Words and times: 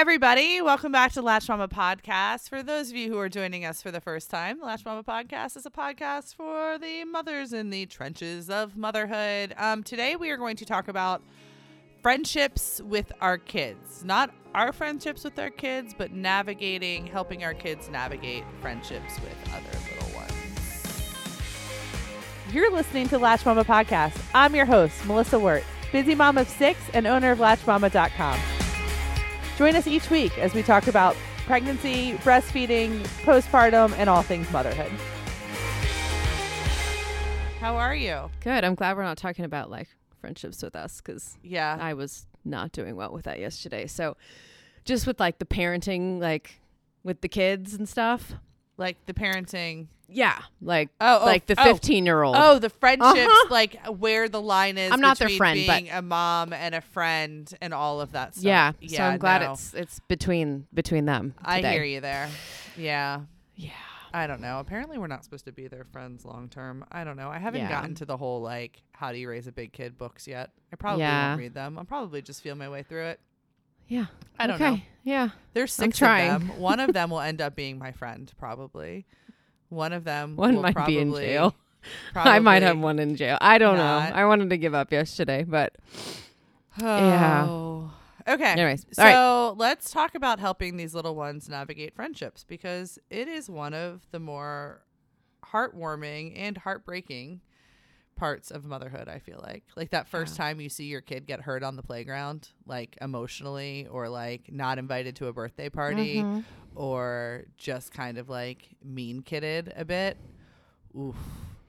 everybody. 0.00 0.62
Welcome 0.62 0.92
back 0.92 1.12
to 1.12 1.20
Latch 1.20 1.46
Mama 1.46 1.68
Podcast. 1.68 2.48
For 2.48 2.62
those 2.62 2.88
of 2.88 2.96
you 2.96 3.12
who 3.12 3.18
are 3.18 3.28
joining 3.28 3.66
us 3.66 3.82
for 3.82 3.90
the 3.90 4.00
first 4.00 4.30
time, 4.30 4.58
the 4.58 4.64
Latch 4.64 4.82
Mama 4.82 5.04
Podcast 5.04 5.58
is 5.58 5.66
a 5.66 5.70
podcast 5.70 6.34
for 6.36 6.78
the 6.78 7.04
mothers 7.04 7.52
in 7.52 7.68
the 7.68 7.84
trenches 7.84 8.48
of 8.48 8.78
motherhood. 8.78 9.54
Um, 9.58 9.82
today, 9.82 10.16
we 10.16 10.30
are 10.30 10.38
going 10.38 10.56
to 10.56 10.64
talk 10.64 10.88
about 10.88 11.20
friendships 12.00 12.80
with 12.82 13.12
our 13.20 13.36
kids. 13.36 14.02
Not 14.02 14.32
our 14.54 14.72
friendships 14.72 15.22
with 15.22 15.38
our 15.38 15.50
kids, 15.50 15.94
but 15.96 16.12
navigating, 16.12 17.06
helping 17.06 17.44
our 17.44 17.52
kids 17.52 17.90
navigate 17.90 18.44
friendships 18.62 19.20
with 19.20 19.54
other 19.54 19.78
little 19.94 20.16
ones. 20.16 20.32
You're 22.54 22.72
listening 22.72 23.06
to 23.08 23.18
Latch 23.18 23.44
Mama 23.44 23.66
Podcast. 23.66 24.18
I'm 24.34 24.54
your 24.54 24.64
host, 24.64 25.04
Melissa 25.04 25.38
Wirt, 25.38 25.64
busy 25.92 26.14
mom 26.14 26.38
of 26.38 26.48
six 26.48 26.80
and 26.94 27.06
owner 27.06 27.32
of 27.32 27.38
LatchMama.com. 27.38 28.59
Join 29.60 29.76
us 29.76 29.86
each 29.86 30.08
week 30.08 30.38
as 30.38 30.54
we 30.54 30.62
talk 30.62 30.86
about 30.86 31.14
pregnancy, 31.44 32.14
breastfeeding, 32.24 32.98
postpartum, 33.24 33.92
and 33.98 34.08
all 34.08 34.22
things 34.22 34.50
motherhood. 34.50 34.90
How 37.60 37.76
are 37.76 37.94
you? 37.94 38.30
Good. 38.40 38.64
I'm 38.64 38.74
glad 38.74 38.96
we're 38.96 39.02
not 39.02 39.18
talking 39.18 39.44
about 39.44 39.70
like 39.70 39.88
friendships 40.18 40.62
with 40.62 40.74
us 40.74 41.02
because 41.02 41.36
Yeah. 41.42 41.76
I 41.78 41.92
was 41.92 42.24
not 42.42 42.72
doing 42.72 42.96
well 42.96 43.12
with 43.12 43.26
that 43.26 43.38
yesterday. 43.38 43.86
So 43.86 44.16
just 44.86 45.06
with 45.06 45.20
like 45.20 45.38
the 45.38 45.44
parenting, 45.44 46.22
like 46.22 46.58
with 47.04 47.20
the 47.20 47.28
kids 47.28 47.74
and 47.74 47.86
stuff. 47.86 48.32
Like 48.78 48.96
the 49.04 49.12
parenting. 49.12 49.88
Yeah. 50.12 50.38
Like, 50.60 50.88
Oh, 51.00 51.20
oh, 51.22 51.24
like 51.24 51.46
the 51.46 51.54
oh. 51.58 51.64
15 51.64 52.04
year 52.06 52.22
old. 52.22 52.36
Oh, 52.38 52.58
the 52.58 52.68
friendships, 52.70 53.18
Uh-huh. 53.20 53.46
like 53.50 53.76
where 53.86 54.28
the 54.28 54.40
line 54.40 54.76
is. 54.78 54.90
I'm 54.92 55.00
not 55.00 55.18
their 55.18 55.28
between 55.28 55.38
friend, 55.38 55.60
but- 55.66 55.78
being 55.78 55.90
a 55.90 56.02
mom 56.02 56.52
and 56.52 56.74
a 56.74 56.80
friend 56.80 57.52
and 57.60 57.72
all 57.72 58.00
of 58.00 58.12
that 58.12 58.34
stuff. 58.34 58.44
yeah. 58.44 58.72
yeah. 58.80 58.96
So 58.98 59.02
I'm 59.04 59.18
glad 59.18 59.42
no. 59.42 59.52
it's 59.52 59.72
it's 59.74 60.00
between 60.08 60.66
between 60.74 61.04
them. 61.06 61.34
I 61.42 61.60
hear 61.60 61.84
you 61.84 62.00
there. 62.00 62.28
Yeah. 62.76 63.20
Yeah. 63.56 63.70
I 64.12 64.26
don't 64.26 64.40
know. 64.40 64.58
Apparently, 64.58 64.98
we're 64.98 65.06
not 65.06 65.22
supposed 65.22 65.44
to 65.44 65.52
be 65.52 65.68
their 65.68 65.84
friends 65.84 66.24
long 66.24 66.48
term. 66.48 66.84
I 66.90 67.04
don't 67.04 67.16
know. 67.16 67.28
I 67.30 67.38
haven't 67.38 67.60
Yeah. 67.60 67.68
gotten 67.68 67.94
to 67.96 68.04
the 68.04 68.16
whole 68.16 68.40
like 68.42 68.82
how 68.92 69.12
do 69.12 69.18
you 69.18 69.28
raise 69.30 69.46
a 69.46 69.52
big 69.52 69.72
kid 69.72 69.96
books 69.96 70.26
yet. 70.26 70.50
I 70.72 70.76
probably 70.76 71.02
Yeah. 71.04 71.28
won't 71.28 71.38
read 71.38 71.54
them. 71.54 71.78
I'll 71.78 71.84
probably 71.84 72.20
just 72.20 72.42
feel 72.42 72.56
my 72.56 72.68
way 72.68 72.82
through 72.82 73.04
it. 73.06 73.20
Yeah. 73.86 74.06
I 74.38 74.46
don't 74.48 74.56
okay. 74.60 74.70
know. 74.76 74.80
Yeah. 75.04 75.28
There's 75.54 75.72
six 75.72 75.96
trying. 75.98 76.30
of 76.30 76.46
them. 76.48 76.58
One 76.58 76.80
of 76.80 76.92
them 76.92 77.10
will 77.12 77.20
end 77.20 77.40
up 77.40 77.54
being 77.54 77.78
my 77.78 77.92
friend, 77.92 78.30
probably. 78.38 79.06
One 79.70 79.92
of 79.94 80.04
them 80.04 80.36
One 80.36 80.56
will 80.56 80.62
might 80.62 80.74
probably, 80.74 80.94
be 80.96 81.00
in 81.00 81.14
jail. 81.14 81.54
I 82.14 82.38
might 82.40 82.62
have 82.62 82.78
one 82.78 82.98
in 82.98 83.16
jail. 83.16 83.38
I 83.40 83.56
don't 83.58 83.78
not. 83.78 84.10
know. 84.10 84.16
I 84.16 84.26
wanted 84.26 84.50
to 84.50 84.58
give 84.58 84.74
up 84.74 84.92
yesterday, 84.92 85.44
but 85.48 85.74
Oh. 86.82 87.90
Okay. 88.28 88.44
anyways. 88.52 88.86
So 88.92 89.02
right. 89.02 89.52
let's 89.56 89.90
talk 89.90 90.14
about 90.14 90.38
helping 90.38 90.76
these 90.76 90.94
little 90.94 91.14
ones 91.14 91.48
navigate 91.48 91.94
friendships 91.94 92.44
because 92.46 92.98
it 93.08 93.28
is 93.28 93.48
one 93.48 93.74
of 93.74 94.02
the 94.10 94.20
more 94.20 94.82
heartwarming 95.52 96.34
and 96.36 96.58
heartbreaking 96.58 97.40
parts 98.16 98.50
of 98.50 98.64
motherhood, 98.64 99.08
I 99.08 99.18
feel 99.18 99.40
like. 99.42 99.64
Like 99.76 99.90
that 99.90 100.06
first 100.08 100.34
Yeah. 100.38 100.44
time 100.44 100.60
you 100.60 100.68
see 100.68 100.84
your 100.84 101.00
kid 101.00 101.26
get 101.26 101.40
hurt 101.40 101.62
on 101.62 101.76
the 101.76 101.82
playground, 101.82 102.50
like 102.66 102.96
emotionally, 103.00 103.86
or 103.90 104.08
like 104.08 104.52
not 104.52 104.78
invited 104.78 105.16
to 105.16 105.28
a 105.28 105.32
birthday 105.32 105.70
party, 105.70 106.16
Mhm. 106.16 106.44
or 106.74 107.44
just 107.56 107.92
kind 107.92 108.18
of 108.18 108.28
like 108.28 108.68
mean 108.84 109.22
kidded 109.22 109.72
a 109.74 109.84
bit. 109.84 110.18
Oof. 110.98 111.16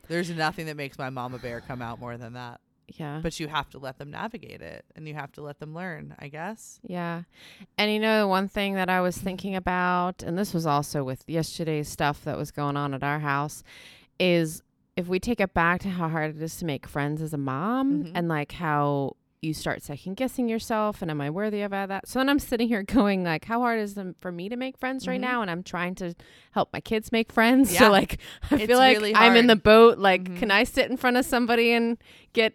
There's 0.08 0.30
nothing 0.30 0.66
that 0.66 0.76
makes 0.76 0.98
my 0.98 1.10
mama 1.10 1.38
bear 1.38 1.62
come 1.62 1.82
out 1.82 2.00
more 2.00 2.18
than 2.18 2.34
that. 2.34 2.60
Yeah. 2.88 3.22
But 3.24 3.40
you 3.40 3.48
have 3.48 3.70
to 3.70 3.80
let 3.80 3.98
them 4.00 4.12
navigate 4.12 4.62
it 4.62 4.84
and 4.98 5.08
you 5.08 5.14
have 5.14 5.32
to 5.34 5.42
let 5.42 5.60
them 5.60 5.74
learn, 5.74 6.14
I 6.20 6.28
guess. 6.28 6.82
Yeah. 6.84 7.24
And 7.78 7.90
you 7.94 8.00
know, 8.00 8.20
the 8.22 8.28
one 8.28 8.50
thing 8.50 8.74
that 8.74 8.90
I 8.90 9.00
was 9.00 9.18
thinking 9.18 9.56
about, 9.56 10.22
and 10.22 10.38
this 10.38 10.54
was 10.54 10.66
also 10.66 11.02
with 11.06 11.24
yesterday's 11.30 11.88
stuff 11.88 12.26
that 12.26 12.38
was 12.38 12.52
going 12.52 12.76
on 12.76 12.94
at 12.94 13.04
our 13.04 13.20
house, 13.20 13.64
is 14.20 14.62
if 15.02 15.08
we 15.08 15.20
take 15.20 15.40
it 15.42 15.54
back 15.54 15.82
to 15.82 15.90
how 15.90 16.08
hard 16.08 16.36
it 16.38 16.42
is 16.42 16.56
to 16.58 16.66
make 16.66 16.88
friends 16.88 17.22
as 17.22 17.34
a 17.34 17.38
mom 17.38 18.04
Mhm. 18.06 18.12
and 18.16 18.28
like 18.30 18.54
how 18.54 19.16
you 19.42 19.54
start 19.56 19.82
second 19.82 20.16
guessing 20.18 20.48
yourself 20.48 21.02
and 21.02 21.10
am 21.10 21.20
I 21.20 21.30
worthy 21.32 21.64
of 21.64 21.72
that? 21.72 22.08
So 22.08 22.20
then 22.20 22.30
I'm 22.30 22.38
sitting 22.38 22.68
here 22.68 22.84
going 22.84 23.24
like, 23.24 23.46
how 23.46 23.60
hard 23.60 23.80
is 23.80 23.98
it 23.98 24.16
for 24.20 24.32
me 24.32 24.50
to 24.50 24.56
make 24.56 24.78
friends 24.78 25.08
right 25.08 25.18
Mhm. 25.20 25.24
now? 25.24 25.42
And 25.42 25.50
I'm 25.50 25.64
trying 25.64 25.96
to 25.96 26.14
help 26.52 26.70
my 26.72 26.80
kids 26.80 27.12
make 27.12 27.32
friends. 27.32 27.72
Yeah. 27.74 27.80
So 27.80 27.92
like, 27.92 28.20
I 28.52 28.56
It's 28.58 28.66
feel 28.68 28.78
like 28.78 28.98
really 28.98 29.16
I'm 29.16 29.36
in 29.36 29.48
the 29.48 29.56
boat. 29.56 29.98
Like, 29.98 30.26
Mhm. 30.26 30.38
can 30.38 30.52
I 30.52 30.64
sit 30.64 30.92
in 30.92 30.96
front 30.98 31.18
of 31.18 31.26
somebody 31.26 31.72
and 31.74 31.98
get 32.34 32.54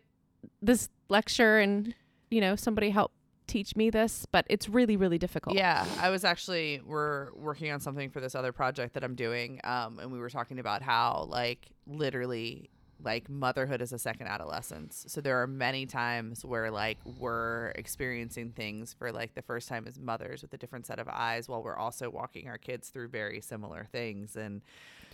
this 0.62 0.88
lecture 1.08 1.58
and, 1.58 1.92
you 2.30 2.40
know, 2.40 2.54
somebody 2.54 2.90
help 2.90 3.10
teach 3.46 3.76
me 3.76 3.90
this? 3.90 4.26
But 4.30 4.46
it's 4.48 4.68
really, 4.68 4.96
really 4.96 5.18
difficult. 5.18 5.56
Yeah, 5.56 5.86
I 6.00 6.10
was 6.10 6.24
actually 6.24 6.80
we're 6.84 7.32
working 7.34 7.70
on 7.70 7.80
something 7.80 8.10
for 8.10 8.20
this 8.20 8.34
other 8.34 8.52
project 8.52 8.94
that 8.94 9.04
I'm 9.04 9.14
doing, 9.14 9.60
um, 9.64 9.98
and 9.98 10.12
we 10.12 10.18
were 10.18 10.30
talking 10.30 10.58
about 10.58 10.82
how 10.82 11.26
like 11.28 11.68
literally 11.86 12.70
like 13.02 13.28
motherhood 13.28 13.82
is 13.82 13.92
a 13.92 13.98
second 13.98 14.26
adolescence. 14.28 15.04
So 15.08 15.20
there 15.20 15.40
are 15.42 15.46
many 15.46 15.84
times 15.86 16.44
where 16.44 16.70
like 16.70 16.98
we're 17.18 17.68
experiencing 17.76 18.50
things 18.52 18.94
for 18.98 19.12
like 19.12 19.34
the 19.34 19.42
first 19.42 19.68
time 19.68 19.86
as 19.86 19.98
mothers 19.98 20.42
with 20.42 20.52
a 20.54 20.56
different 20.56 20.86
set 20.86 20.98
of 20.98 21.06
eyes, 21.08 21.48
while 21.48 21.62
we're 21.62 21.76
also 21.76 22.08
walking 22.10 22.48
our 22.48 22.58
kids 22.58 22.88
through 22.88 23.08
very 23.08 23.40
similar 23.40 23.84
things 23.92 24.34
and 24.36 24.62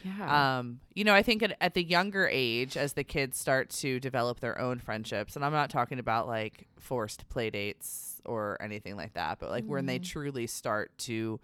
Yeah. 0.04 0.58
um, 0.58 0.80
you 0.94 1.04
know, 1.04 1.14
I 1.14 1.22
think 1.22 1.42
at, 1.42 1.56
at 1.60 1.74
the 1.74 1.82
younger 1.82 2.28
age, 2.30 2.76
as 2.76 2.92
the 2.94 3.04
kids 3.04 3.36
start 3.38 3.70
to 3.80 4.00
develop 4.00 4.40
their 4.40 4.58
own 4.60 4.78
friendships, 4.78 5.36
and 5.36 5.44
I'm 5.44 5.52
not 5.52 5.68
talking 5.70 5.98
about 5.98 6.26
like 6.28 6.66
forced 6.78 7.28
play 7.28 7.50
dates 7.50 8.20
or 8.24 8.56
anything 8.60 8.96
like 8.96 9.14
that, 9.14 9.38
but 9.40 9.50
like 9.50 9.64
when 9.64 9.86
they 9.86 9.98
Mm. 9.98 10.04
truly 10.04 10.46
start 10.46 10.96
to 10.98 11.40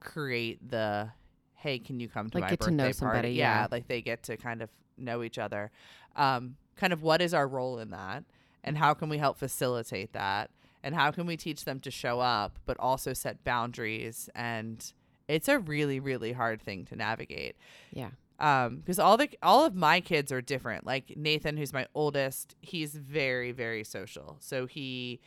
create 0.00 0.70
the, 0.70 1.10
hey, 1.54 1.78
can 1.78 2.00
you 2.00 2.08
come 2.08 2.30
to 2.30 2.36
Like 2.38 2.42
my 2.44 2.50
get 2.50 2.60
to 2.60 2.64
birthday 2.66 2.76
know 2.76 2.82
party? 2.84 2.92
somebody, 2.94 3.30
yeah. 3.32 3.66
like 3.70 3.88
they 3.88 4.02
get 4.02 4.22
to 4.24 4.36
kind 4.36 4.62
of 4.62 4.70
know 4.96 5.22
each 5.22 5.38
other. 5.38 5.70
Um, 6.16 6.56
kind 6.76 6.92
of 6.92 7.02
what 7.02 7.22
is 7.22 7.34
our 7.34 7.46
role 7.48 7.78
in 7.78 7.90
that, 7.90 8.24
and 8.62 8.78
how 8.78 8.94
can 8.94 9.08
we 9.08 9.18
help 9.18 9.38
facilitate 9.38 10.12
that, 10.12 10.50
and 10.82 10.94
how 10.94 11.10
can 11.10 11.26
we 11.26 11.36
teach 11.36 11.64
them 11.64 11.80
to 11.80 11.90
show 11.90 12.20
up, 12.20 12.58
but 12.66 12.76
also 12.78 13.12
set 13.12 13.44
boundaries? 13.44 14.28
And 14.34 14.92
it's 15.28 15.48
a 15.48 15.58
really 15.58 16.00
really 16.00 16.32
hard 16.32 16.60
thing 16.62 16.84
to 16.86 16.96
navigate. 16.96 17.56
Yeah. 17.92 18.10
um 18.38 18.76
because 18.78 18.98
all 18.98 19.16
the 19.16 19.28
all 19.42 19.64
of 19.64 19.74
my 19.74 20.00
kids 20.00 20.30
are 20.32 20.42
different. 20.42 20.84
Like 20.84 21.14
nathan 21.16 21.56
who's 21.56 21.72
my 21.72 21.86
oldest 21.94 22.56
he's 22.60 22.94
very 22.94 23.52
very 23.52 23.84
social. 23.84 24.36
So 24.40 24.66
he 24.66 25.20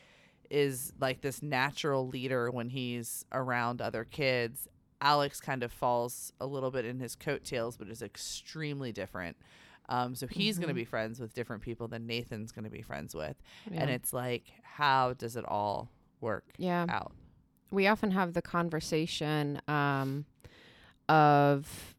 is 0.50 0.94
like 1.00 1.22
this 1.22 1.42
natural 1.42 2.08
leader 2.08 2.52
when 2.52 2.70
he's 2.70 3.26
around 3.32 3.82
other 3.82 4.04
kids 4.06 4.68
alex 5.02 5.40
kind 5.40 5.64
of 5.64 5.72
falls 5.72 6.32
a 6.40 6.46
little 6.48 6.72
bit 6.72 6.86
in 6.86 7.00
his 7.00 7.16
coattails 7.16 7.78
but 7.78 7.88
is 7.88 8.02
extremely 8.02 8.92
different 8.92 9.38
um 9.90 10.16
so 10.16 10.28
he's 10.28 10.58
going 10.58 10.68
to 10.70 10.74
be 10.74 10.86
friends 10.86 11.20
with 11.20 11.34
different 11.34 11.62
people 11.62 11.88
than 11.88 12.08
nathan's 12.08 12.52
going 12.52 12.66
to 12.66 12.72
be 12.72 12.82
friends 12.82 13.14
with 13.16 13.36
yeah. 13.72 13.82
and 13.82 13.90
it's 13.92 14.12
like 14.12 14.52
how 14.64 15.14
does 15.14 15.36
it 15.36 15.46
all 15.46 15.90
work 16.20 16.46
yeah. 16.58 16.86
out 16.90 17.12
We 17.72 17.86
often 17.88 18.12
have 18.12 18.34
the 18.34 18.42
conversation 18.42 19.62
um, 19.68 20.26
of, 21.10 21.96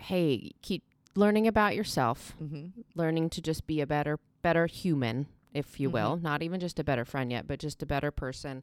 hey, 0.00 0.52
keep 0.62 0.82
learning 1.14 1.46
about 1.46 1.74
yourself, 1.74 2.34
mm-hmm. 2.42 2.80
learning 2.94 3.30
to 3.30 3.42
just 3.42 3.66
be 3.66 3.80
a 3.80 3.86
better, 3.86 4.18
better 4.40 4.66
human, 4.66 5.26
if 5.52 5.78
you 5.78 5.88
Mhm. 5.90 5.92
will, 5.92 6.16
not 6.16 6.42
even 6.42 6.60
just 6.60 6.78
a 6.78 6.84
better 6.84 7.04
friend 7.04 7.30
yet, 7.30 7.46
but 7.46 7.58
just 7.58 7.82
a 7.82 7.86
better 7.86 8.10
person, 8.10 8.62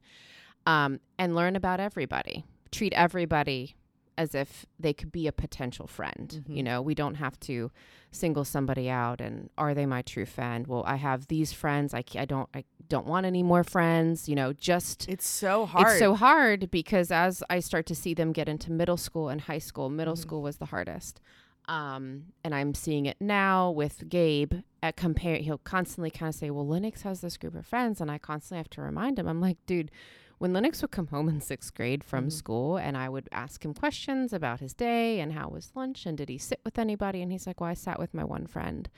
um, 0.65 0.99
and 1.17 1.35
learn 1.35 1.55
about 1.55 1.79
everybody. 1.79 2.43
Treat 2.71 2.93
everybody 2.93 3.75
as 4.17 4.35
if 4.35 4.65
they 4.77 4.93
could 4.93 5.11
be 5.13 5.27
a 5.27 5.31
potential 5.31 5.87
friend. 5.87 6.43
You 6.47 6.61
Mhm. 6.61 6.65
know, 6.65 6.81
we 6.81 6.93
don't 6.93 7.15
have 7.15 7.39
to 7.41 7.71
single 8.11 8.43
somebody 8.43 8.89
out 8.89 9.21
and 9.21 9.49
are 9.57 9.73
they 9.73 9.85
my 9.85 10.01
true 10.01 10.25
friend? 10.25 10.67
Well, 10.67 10.83
I 10.85 10.97
have 10.97 11.27
these 11.27 11.53
friends. 11.53 11.93
I, 11.93 12.03
I 12.15 12.25
don't 12.25 12.49
I 12.53 12.65
don't 12.89 13.05
want 13.07 13.25
any 13.25 13.43
more 13.43 13.63
friends. 13.63 14.27
You 14.27 14.35
know, 14.35 14.51
just 14.51 15.07
it's 15.07 15.27
so 15.27 15.65
hard 15.65 15.87
it's 15.91 15.99
so 15.99 16.15
hard 16.15 16.69
because 16.69 17.11
as 17.11 17.41
I 17.49 17.59
start 17.61 17.85
to 17.85 17.95
see 17.95 18.13
them 18.13 18.33
get 18.33 18.49
into 18.49 18.71
middle 18.73 18.97
school 18.97 19.29
and 19.29 19.39
high 19.41 19.59
school, 19.59 19.89
middle 19.89 20.15
Mhm. 20.15 20.19
school 20.19 20.41
was 20.41 20.57
the 20.57 20.65
hardest. 20.65 21.21
Um, 21.69 22.33
and 22.43 22.53
I'm 22.55 22.73
seeing 22.73 23.05
it 23.05 23.17
now 23.21 23.69
with 23.71 24.09
Gabe 24.09 24.53
at 24.81 24.97
compare. 24.97 25.37
He'll 25.37 25.59
constantly 25.59 26.09
kind 26.09 26.29
of 26.29 26.35
say, 26.35 26.49
well, 26.49 26.65
Lennox 26.67 27.03
has 27.03 27.21
this 27.21 27.37
group 27.37 27.53
of 27.55 27.65
friends. 27.65 28.01
And 28.01 28.09
I 28.09 28.17
constantly 28.17 28.57
have 28.57 28.69
to 28.71 28.81
remind 28.81 29.19
him, 29.19 29.27
I'm 29.27 29.39
like, 29.39 29.57
dude, 29.67 29.91
when 30.39 30.51
Lennox 30.53 30.81
would 30.81 30.91
come 30.91 31.07
home 31.07 31.29
in 31.29 31.39
sixth 31.41 31.73
grade 31.75 32.03
from 32.03 32.27
Mhm. 32.27 32.31
school 32.31 32.77
and 32.77 32.97
I 32.97 33.07
would 33.09 33.29
ask 33.31 33.63
him 33.63 33.73
questions 33.73 34.33
about 34.33 34.59
his 34.59 34.73
day 34.73 35.19
and 35.19 35.33
how 35.33 35.49
was 35.49 35.71
lunch 35.75 36.05
and 36.05 36.17
did 36.17 36.29
he 36.29 36.37
sit 36.37 36.59
with 36.65 36.79
anybody? 36.79 37.21
And 37.21 37.31
he's 37.31 37.45
like, 37.45 37.61
well, 37.61 37.69
I 37.69 37.73
sat 37.75 37.99
with 37.99 38.13
my 38.13 38.23
one 38.23 38.47
friend. 38.47 38.89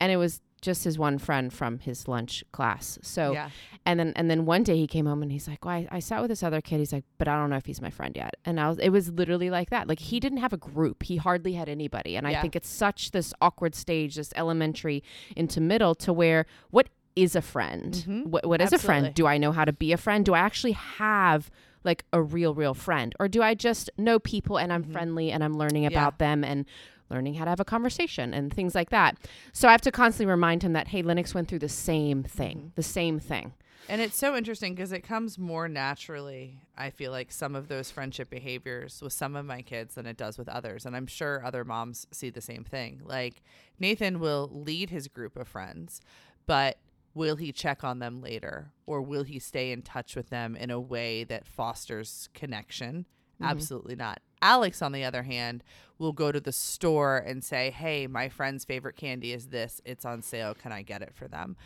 And 0.00 0.12
it 0.12 0.16
was 0.16 0.40
just 0.60 0.84
his 0.84 0.96
one 0.98 1.18
friend 1.18 1.52
from 1.52 1.80
his 1.80 2.06
lunch 2.06 2.44
class. 2.52 2.98
So, 3.02 3.32
yeah 3.32 3.50
and 3.84 3.98
then 3.98 4.12
and 4.14 4.30
then 4.30 4.44
one 4.46 4.62
day 4.62 4.76
he 4.76 4.86
came 4.86 5.06
home 5.06 5.22
and 5.24 5.32
he's 5.32 5.48
like, 5.48 5.64
"Well, 5.64 5.74
I, 5.74 5.88
I 5.90 5.98
sat 5.98 6.20
with 6.20 6.28
this 6.28 6.44
other 6.44 6.60
kid." 6.60 6.78
He's 6.78 6.92
like, 6.92 7.04
"But 7.18 7.26
I 7.26 7.34
don't 7.36 7.50
know 7.50 7.56
if 7.56 7.66
he's 7.66 7.80
my 7.82 7.90
friend 7.90 8.14
yet." 8.16 8.36
And 8.44 8.60
I 8.60 8.68
was, 8.68 8.78
it 8.78 8.90
was 8.90 9.10
literally 9.10 9.50
like 9.50 9.70
that. 9.70 9.88
Like 9.88 9.98
he 9.98 10.20
didn't 10.20 10.38
have 10.38 10.52
a 10.52 10.56
group. 10.56 11.02
He 11.02 11.16
hardly 11.16 11.54
had 11.54 11.68
anybody. 11.68 12.14
And 12.14 12.24
Yeah. 12.30 12.38
I 12.38 12.42
think 12.42 12.54
it's 12.54 12.68
such 12.68 13.10
this 13.10 13.34
awkward 13.40 13.74
stage, 13.74 14.14
this 14.14 14.32
elementary 14.36 15.02
into 15.34 15.60
middle, 15.60 15.96
to 15.96 16.12
where 16.12 16.46
what 16.70 16.86
is 17.16 17.36
a 17.36 17.42
friend? 17.42 17.92
Mhm. 18.06 18.26
What 18.26 18.46
what 18.46 18.60
is 18.60 18.72
a 18.72 18.78
friend? 18.78 19.12
Do 19.14 19.26
I 19.26 19.38
know 19.38 19.52
how 19.52 19.64
to 19.64 19.72
be 19.72 19.92
a 19.92 19.96
friend? 19.96 20.24
Do 20.24 20.34
I 20.34 20.38
actually 20.40 20.72
have 20.72 21.50
like 21.84 22.04
a 22.12 22.22
real, 22.22 22.54
real 22.54 22.74
friend? 22.74 23.14
Or 23.18 23.28
do 23.28 23.42
I 23.42 23.54
just 23.54 23.90
know 23.98 24.18
people 24.18 24.58
and 24.58 24.72
I'm 24.72 24.84
Mhm. 24.84 24.92
friendly 24.92 25.32
and 25.32 25.42
I'm 25.42 25.54
learning 25.58 25.82
Yeah. 25.82 25.88
about 25.90 26.18
them 26.18 26.44
and 26.44 26.64
learning 27.10 27.34
how 27.34 27.44
to 27.44 27.50
have 27.50 27.60
a 27.60 27.64
conversation 27.64 28.32
and 28.32 28.52
things 28.52 28.74
like 28.74 28.90
that? 28.90 29.16
So 29.52 29.68
I 29.68 29.72
have 29.72 29.80
to 29.82 29.90
constantly 29.92 30.30
remind 30.30 30.62
him 30.62 30.72
that, 30.74 30.88
hey, 30.88 31.02
Lennox 31.02 31.34
went 31.34 31.48
through 31.48 31.58
the 31.58 31.68
same 31.68 32.22
thing, 32.22 32.58
Mhm. 32.70 32.74
the 32.76 32.82
same 32.82 33.18
thing. 33.18 33.54
And 33.88 34.00
it's 34.00 34.16
so 34.16 34.36
interesting 34.36 34.76
because 34.76 34.92
it 34.92 35.00
comes 35.00 35.36
more 35.38 35.68
naturally, 35.68 36.60
I 36.78 36.90
feel 36.90 37.10
like, 37.10 37.32
some 37.32 37.56
of 37.56 37.66
those 37.66 37.90
friendship 37.90 38.30
behaviors 38.30 39.02
with 39.02 39.12
some 39.12 39.34
of 39.34 39.44
my 39.44 39.60
kids 39.60 39.96
than 39.96 40.06
it 40.06 40.16
does 40.16 40.38
with 40.38 40.48
others. 40.48 40.86
And 40.86 40.94
I'm 40.94 41.08
sure 41.08 41.44
other 41.44 41.64
moms 41.64 42.06
see 42.12 42.30
the 42.30 42.40
same 42.40 42.62
thing. 42.62 43.00
Like, 43.04 43.42
Nathan 43.80 44.20
will 44.20 44.48
lead 44.52 44.90
his 44.90 45.08
group 45.08 45.36
of 45.36 45.48
friends, 45.48 46.00
but 46.46 46.78
will 47.14 47.36
he 47.36 47.52
check 47.52 47.84
on 47.84 47.98
them 47.98 48.20
later? 48.20 48.72
Or 48.86 49.02
will 49.02 49.22
he 49.24 49.38
stay 49.38 49.72
in 49.72 49.82
touch 49.82 50.16
with 50.16 50.30
them 50.30 50.56
in 50.56 50.70
a 50.70 50.80
way 50.80 51.24
that 51.24 51.46
fosters 51.46 52.28
connection? 52.34 53.06
Mhm. 53.40 53.46
Absolutely 53.48 53.96
not. 53.96 54.20
Alex, 54.40 54.82
on 54.82 54.92
the 54.92 55.04
other 55.04 55.22
hand, 55.22 55.62
will 55.98 56.12
go 56.12 56.32
to 56.32 56.40
the 56.40 56.50
store 56.52 57.18
and 57.18 57.44
say, 57.44 57.70
Hey, 57.70 58.06
my 58.08 58.28
friend's 58.28 58.64
favorite 58.64 58.96
candy 58.96 59.32
is 59.32 59.48
this. 59.48 59.80
It's 59.84 60.04
on 60.04 60.20
sale. 60.22 60.52
Can 60.54 60.72
I 60.72 60.82
get 60.82 61.00
it 61.00 61.14
for 61.14 61.28
them? 61.28 61.56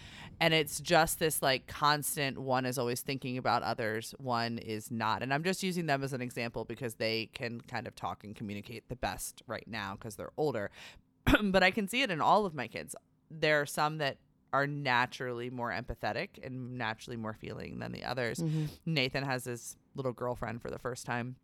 And 0.41 0.53
it's 0.53 0.79
just 0.81 1.19
this 1.19 1.41
like 1.43 1.67
constant 1.67 2.39
one 2.39 2.67
is 2.67 2.77
always 2.79 3.01
thinking 3.01 3.39
about 3.39 3.63
others, 3.63 4.15
one 4.19 4.59
is 4.59 4.91
not. 4.91 5.23
And 5.23 5.33
I'm 5.33 5.43
just 5.43 5.63
using 5.63 5.87
them 5.87 6.03
as 6.05 6.13
an 6.13 6.21
example 6.21 6.65
because 6.65 6.97
they 6.97 7.31
can 7.33 7.63
kind 7.63 7.87
of 7.87 7.95
talk 7.95 8.25
and 8.25 8.37
communicate 8.37 8.89
the 8.89 8.97
best 8.97 9.43
right 9.47 9.67
now 9.67 9.95
because 9.95 10.17
they're 10.17 10.33
older. 10.37 10.71
but 11.45 11.63
I 11.63 11.71
can 11.71 11.89
see 11.89 12.03
it 12.03 12.11
in 12.11 12.21
all 12.21 12.45
of 12.45 12.55
my 12.55 12.69
kids. 12.69 12.95
There 13.31 13.61
are 13.61 13.67
some 13.67 13.99
that 13.99 14.19
are 14.53 14.67
naturally 14.67 15.51
more 15.51 15.71
empathetic 15.71 16.29
and 16.43 16.79
naturally 16.79 17.17
more 17.17 17.35
feeling 17.35 17.79
than 17.79 17.93
the 17.93 18.05
others. 18.05 18.39
Mhm. 18.39 18.69
Nathan 18.87 19.25
has 19.25 19.45
his 19.45 19.77
little 19.95 20.13
girlfriend 20.13 20.63
for 20.63 20.71
the 20.71 20.79
first 20.79 21.05
time. 21.07 21.37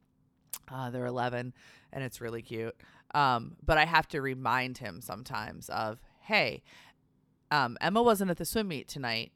Uh, 0.69 0.91
they're 0.91 1.07
11 1.07 1.53
and 1.93 2.05
it's 2.05 2.21
really 2.21 2.43
cute. 2.43 2.75
Um, 3.15 3.57
but 3.65 3.77
I 3.79 3.85
have 3.85 4.09
to 4.09 4.23
remind 4.23 4.79
him 4.79 5.01
sometimes 5.01 5.69
of, 5.69 5.99
hey, 6.21 6.63
um, 7.51 7.77
Emma 7.81 8.03
wasn't 8.03 8.31
at 8.31 8.39
the 8.39 8.45
swim 8.45 8.69
meet 8.69 8.89
tonight. 8.89 9.33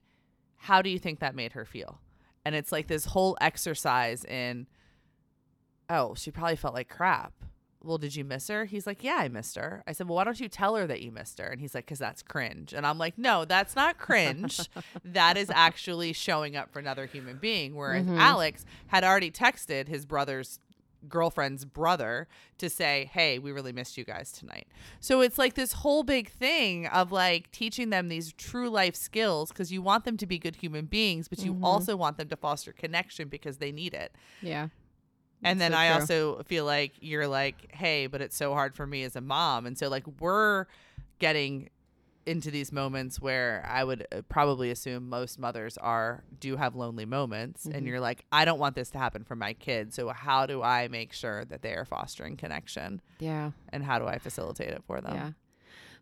How 0.57 0.81
do 0.81 0.89
you 0.89 0.99
think 0.99 1.21
that 1.21 1.35
made 1.35 1.53
her 1.53 1.65
feel? 1.65 2.01
And 2.45 2.55
it's 2.55 2.73
like 2.73 2.87
this 2.87 3.07
whole 3.07 3.37
exercise 3.41 4.25
in, 4.25 4.67
oh, 5.91 6.15
she 6.15 6.31
probably 6.31 6.57
felt 6.57 6.75
like 6.75 6.89
crap. 6.89 7.33
Well, 7.87 7.99
did 7.99 8.17
you 8.17 8.25
miss 8.25 8.49
her? 8.49 8.65
He's 8.65 8.87
like, 8.87 9.03
yeah, 9.05 9.17
I 9.21 9.29
missed 9.29 9.57
her. 9.57 9.83
I 9.87 9.93
said, 9.93 10.09
well, 10.09 10.17
why 10.17 10.25
don't 10.25 10.41
you 10.41 10.49
tell 10.49 10.75
her 10.77 10.87
that 10.87 11.01
you 11.03 11.11
missed 11.13 11.39
her? 11.39 11.47
And 11.47 11.61
he's 11.61 11.75
like, 11.75 11.85
because 11.87 11.99
that's 11.99 12.23
cringe. 12.23 12.73
And 12.73 12.87
I'm 12.87 12.99
like, 12.99 13.17
no, 13.17 13.45
that's 13.45 13.77
not 13.77 13.99
cringe. 13.99 14.61
that 15.05 15.37
is 15.37 15.51
actually 15.51 16.13
showing 16.13 16.57
up 16.57 16.73
for 16.73 16.79
another 16.81 17.07
human 17.07 17.37
being. 17.39 17.75
Whereas 17.75 18.05
Mhm. 18.07 18.19
Alex 18.19 18.65
had 18.89 19.05
already 19.05 19.31
texted 19.31 19.89
his 19.89 20.05
brother's 20.05 20.59
girlfriend's 21.09 21.65
brother 21.65 22.27
to 22.59 22.69
say, 22.69 23.09
hey, 23.13 23.39
we 23.39 23.53
really 23.53 23.71
missed 23.73 23.97
you 23.97 24.03
guys 24.05 24.33
tonight. 24.33 24.67
So 24.99 25.21
it's 25.21 25.39
like 25.39 25.55
this 25.55 25.73
whole 25.73 26.03
big 26.03 26.29
thing 26.31 26.87
of 26.89 27.13
like 27.13 27.53
teaching 27.53 27.91
them 27.91 28.09
these 28.09 28.33
true 28.33 28.69
life 28.69 28.97
skills 28.97 29.51
because 29.51 29.71
you 29.71 29.83
want 29.83 30.05
them 30.05 30.17
to 30.17 30.27
be 30.27 30.39
good 30.39 30.57
human 30.57 30.87
beings, 30.87 31.29
but 31.29 31.39
you 31.45 31.55
Mhm. 31.55 31.63
also 31.63 31.95
want 31.97 32.17
them 32.17 32.29
to 32.31 32.37
foster 32.37 32.73
connection 32.73 33.29
because 33.29 33.59
they 33.59 33.71
need 33.71 33.95
it. 33.95 34.13
Yeah. 34.43 34.69
And 35.47 35.61
then 35.61 35.73
So 35.73 35.79
I 35.79 35.87
true. 35.89 35.95
also 36.01 36.43
feel 36.47 36.65
like 36.65 36.93
you're 37.01 37.29
like, 37.29 37.75
hey, 37.75 38.07
but 38.07 38.21
it's 38.21 38.37
so 38.37 38.53
hard 38.55 38.75
for 38.75 38.87
me 38.87 39.03
as 39.05 39.17
a 39.17 39.21
mom. 39.21 39.67
And 39.67 39.79
so, 39.79 39.89
like, 39.89 40.05
we're 40.21 40.67
getting 41.19 41.71
into 42.27 42.51
these 42.51 42.73
moments 42.73 43.21
where 43.21 43.65
I 43.69 43.85
would 43.85 44.05
uh, 44.11 44.23
probably 44.29 44.71
assume 44.73 45.09
most 45.09 45.39
mothers 45.39 45.79
are 45.79 46.25
do 46.41 46.57
have 46.57 46.75
lonely 46.75 47.05
moments 47.05 47.67
and 47.67 47.85
Mhm. 47.85 47.87
you're 47.87 48.01
like 48.01 48.25
I 48.33 48.45
don't 48.45 48.59
want 48.59 48.75
this 48.75 48.91
to 48.91 48.99
happen 48.99 49.23
for 49.23 49.37
my 49.37 49.53
kids 49.53 49.95
so 49.95 50.09
how 50.09 50.45
do 50.45 50.61
I 50.61 50.89
make 50.89 51.13
sure 51.13 51.45
that 51.45 51.63
they 51.63 51.73
are 51.75 51.85
fostering 51.85 52.37
connection 52.37 53.01
Yeah. 53.21 53.53
and 53.73 53.85
how 53.85 54.01
do 54.01 54.07
I 54.09 54.19
facilitate 54.19 54.71
it 54.71 54.83
for 54.89 55.01
them 55.01 55.15
Yeah. 55.15 55.31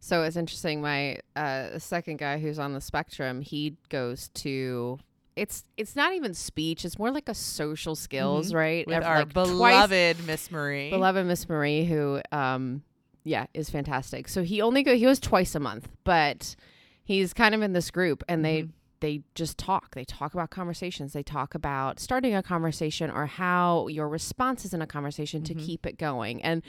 So 0.00 0.22
it's 0.22 0.36
interesting. 0.36 0.80
My 0.80 1.18
uh, 1.36 1.78
second 1.78 2.18
guy 2.18 2.38
who's 2.38 2.58
on 2.58 2.72
the 2.72 2.80
spectrum, 2.80 3.40
he 3.42 3.76
goes 3.90 4.28
to. 4.34 4.98
It's 5.36 5.64
it's 5.76 5.96
not 5.96 6.12
even 6.14 6.32
speech. 6.34 6.84
It's 6.84 6.98
more 6.98 7.10
like 7.10 7.28
a 7.28 7.34
social 7.34 7.96
skills, 7.96 8.52
Mhm. 8.52 8.54
right? 8.56 8.86
with 8.86 8.96
Ev- 8.96 9.04
our 9.04 9.18
like 9.20 9.32
twice- 9.32 9.48
beloved 9.48 10.26
Miss 10.26 10.50
Marie 10.50 10.90
beloved 10.90 11.26
Miss 11.26 11.48
Marie, 11.48 11.84
who 11.84 12.20
um 12.32 12.82
yeah 13.24 13.46
is 13.54 13.68
fantastic. 13.70 14.28
So 14.28 14.42
he 14.42 14.60
only 14.62 14.82
go 14.82 14.94
he 14.94 15.02
goes 15.02 15.18
twice 15.18 15.54
a 15.54 15.60
month, 15.60 15.88
but 16.04 16.54
he's 17.02 17.32
kind 17.34 17.54
of 17.54 17.62
in 17.62 17.72
this 17.72 17.90
group, 17.90 18.22
and 18.28 18.44
they 18.44 18.62
Mhm. 18.64 18.70
they 19.00 19.22
just 19.34 19.58
talk. 19.58 19.94
They 19.94 20.04
talk 20.04 20.32
about 20.34 20.48
conversations. 20.50 21.12
They 21.12 21.22
talk 21.24 21.54
about 21.54 22.00
starting 22.00 22.34
a 22.34 22.42
conversation 22.42 23.10
or 23.10 23.26
how 23.26 23.88
your 23.88 24.08
responses 24.08 24.72
in 24.72 24.80
a 24.80 24.86
conversation 24.86 25.42
to 25.42 25.54
Mhm. 25.54 25.66
keep 25.66 25.84
it 25.84 25.98
going. 25.98 26.40
And 26.42 26.62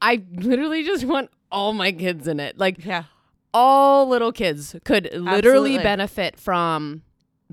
I 0.00 0.22
literally 0.34 0.84
just 0.84 1.04
want 1.04 1.30
all 1.50 1.72
my 1.72 1.90
kids 1.90 2.28
in 2.28 2.38
it, 2.38 2.58
like 2.58 2.84
yeah 2.84 3.04
all 3.52 4.06
little 4.06 4.30
kids 4.30 4.76
could 4.84 5.04
literally 5.12 5.70
Absolutely. 5.76 5.78
benefit 5.78 6.38
from 6.38 7.02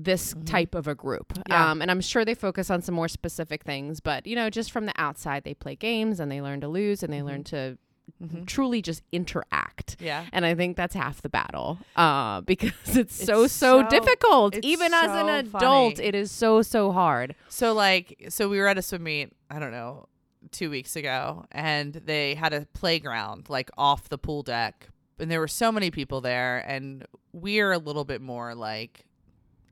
this 0.00 0.32
Mhm. 0.32 0.46
type 0.46 0.74
of 0.76 0.86
a 0.86 0.94
group. 0.94 1.32
Yeah. 1.48 1.70
Um, 1.72 1.82
and 1.82 1.90
I'm 1.90 2.00
sure 2.00 2.24
they 2.24 2.34
focus 2.36 2.70
on 2.70 2.82
some 2.82 2.94
more 2.94 3.08
specific 3.08 3.64
things, 3.64 3.98
but 4.00 4.26
you 4.28 4.36
know, 4.36 4.48
just 4.48 4.70
from 4.70 4.86
the 4.86 4.92
outside, 4.96 5.42
they 5.42 5.54
play 5.54 5.74
games 5.74 6.20
and 6.20 6.30
they 6.30 6.40
learn 6.40 6.60
to 6.60 6.68
lose 6.68 7.02
and 7.02 7.12
they 7.12 7.22
learn 7.22 7.42
to 7.44 7.76
Mhm. 8.22 8.46
truly 8.46 8.80
just 8.80 9.02
interact. 9.12 9.96
yeah 10.00 10.24
And 10.32 10.46
I 10.46 10.54
think 10.54 10.76
that's 10.76 10.94
half 10.94 11.20
the 11.20 11.28
battle 11.28 11.78
uh, 11.96 12.40
because 12.52 12.96
it's, 12.96 13.14
so, 13.14 13.42
It's 13.44 13.52
so, 13.52 13.82
so- 13.82 13.88
difficult. 13.90 14.54
it's 14.56 14.66
Even 14.66 14.94
as 14.94 15.10
an 15.10 15.28
adult, 15.28 15.96
funny. 15.96 16.08
it 16.08 16.14
is 16.14 16.30
so, 16.30 16.62
so 16.62 16.90
hard. 16.92 17.34
So 17.48 17.72
like 17.74 18.26
so 18.30 18.48
we 18.48 18.58
were 18.60 18.66
at 18.68 18.78
a 18.78 18.82
swim 18.82 19.02
meet, 19.02 19.32
I 19.50 19.58
don't 19.58 19.72
know, 19.72 20.06
2 20.52 20.70
weeks 20.70 20.94
ago 20.96 21.44
and 21.52 21.92
they 21.94 22.34
had 22.36 22.52
a 22.54 22.66
playground 22.72 23.50
like 23.50 23.68
off 23.76 24.08
the 24.08 24.16
pool 24.16 24.42
deck 24.42 24.88
and 25.18 25.30
there 25.30 25.40
were 25.40 25.48
so 25.48 25.70
many 25.72 25.90
people 25.90 26.20
there 26.20 26.58
and 26.66 27.04
we're 27.32 27.72
a 27.72 27.78
little 27.78 28.04
bit 28.04 28.22
more 28.22 28.54
like 28.54 29.04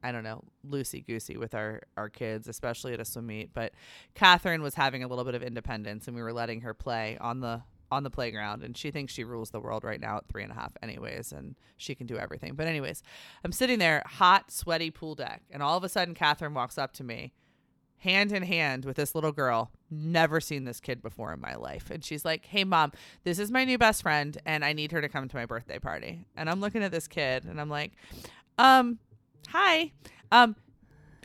I 0.02 0.12
don't 0.12 0.25
know, 0.25 0.44
loosey 0.69 1.06
goosey 1.06 1.37
with 1.37 1.54
our 1.54 1.82
our 1.96 2.08
kids, 2.08 2.48
especially 2.48 2.93
at 2.93 3.00
a 3.00 3.04
swim 3.04 3.26
meet. 3.26 3.54
But 3.54 3.72
Catherine 4.14 4.62
was 4.62 4.75
having 4.75 5.02
a 5.02 5.08
little 5.08 5.25
bit 5.25 5.34
of 5.34 5.43
independence, 5.43 6.06
and 6.06 6.16
we 6.16 6.22
were 6.22 6.32
letting 6.32 6.62
her 6.62 6.75
play 6.75 7.16
on 7.20 7.40
the 7.40 7.62
on 7.90 8.02
the 8.02 8.10
playground. 8.10 8.62
And 8.62 8.76
she 8.76 8.90
thinks 8.90 9.12
she 9.12 9.25
rules 9.25 9.50
the 9.50 9.60
world 9.60 9.84
right 9.84 10.00
now 10.00 10.19
at 10.19 10.28
three 10.28 10.43
and 10.43 10.52
a 10.52 10.54
half, 10.54 10.72
anyways, 10.82 11.32
and 11.32 11.54
she 11.76 11.94
can 11.94 12.06
do 12.06 12.19
everything. 12.19 12.54
But 12.54 12.66
anyways, 12.66 13.02
I'm 13.44 13.52
sitting 13.52 13.78
there, 13.78 14.02
hot, 14.06 14.50
sweaty 14.50 14.90
pool 14.90 15.14
deck, 15.14 15.43
and 15.50 15.62
all 15.62 15.76
of 15.76 15.84
a 15.84 15.88
sudden, 15.88 16.14
Catherine 16.14 16.54
walks 16.54 16.78
up 16.78 16.93
to 16.94 17.04
me, 17.04 17.32
hand 17.98 18.32
in 18.32 18.43
hand 18.43 18.84
with 18.84 18.96
this 18.96 19.14
little 19.14 19.32
girl. 19.32 19.70
Never 19.90 20.40
seen 20.40 20.64
this 20.64 20.81
kid 20.81 21.00
before 21.02 21.32
in 21.32 21.41
my 21.41 21.55
life. 21.55 21.91
And 21.91 22.05
she's 22.05 22.24
like, 22.24 22.46
Hey, 22.46 22.65
mom, 22.65 22.93
this 23.24 23.38
is 23.38 23.50
my 23.50 23.65
new 23.65 23.79
best 23.79 24.03
friend, 24.03 24.36
and 24.44 24.65
I 24.65 24.72
need 24.72 24.93
her 24.93 25.00
to 25.00 25.08
come 25.08 25.29
to 25.29 25.36
my 25.36 25.46
birthday 25.46 25.79
party. 25.79 26.26
And 26.36 26.50
I'm 26.50 26.60
looking 26.60 26.82
at 26.82 26.91
this 26.91 27.08
kid, 27.08 27.44
and 27.44 27.60
I'm 27.60 27.70
like, 27.70 27.93
Um, 28.58 28.98
hi. 29.46 29.93
Um, 30.32 30.56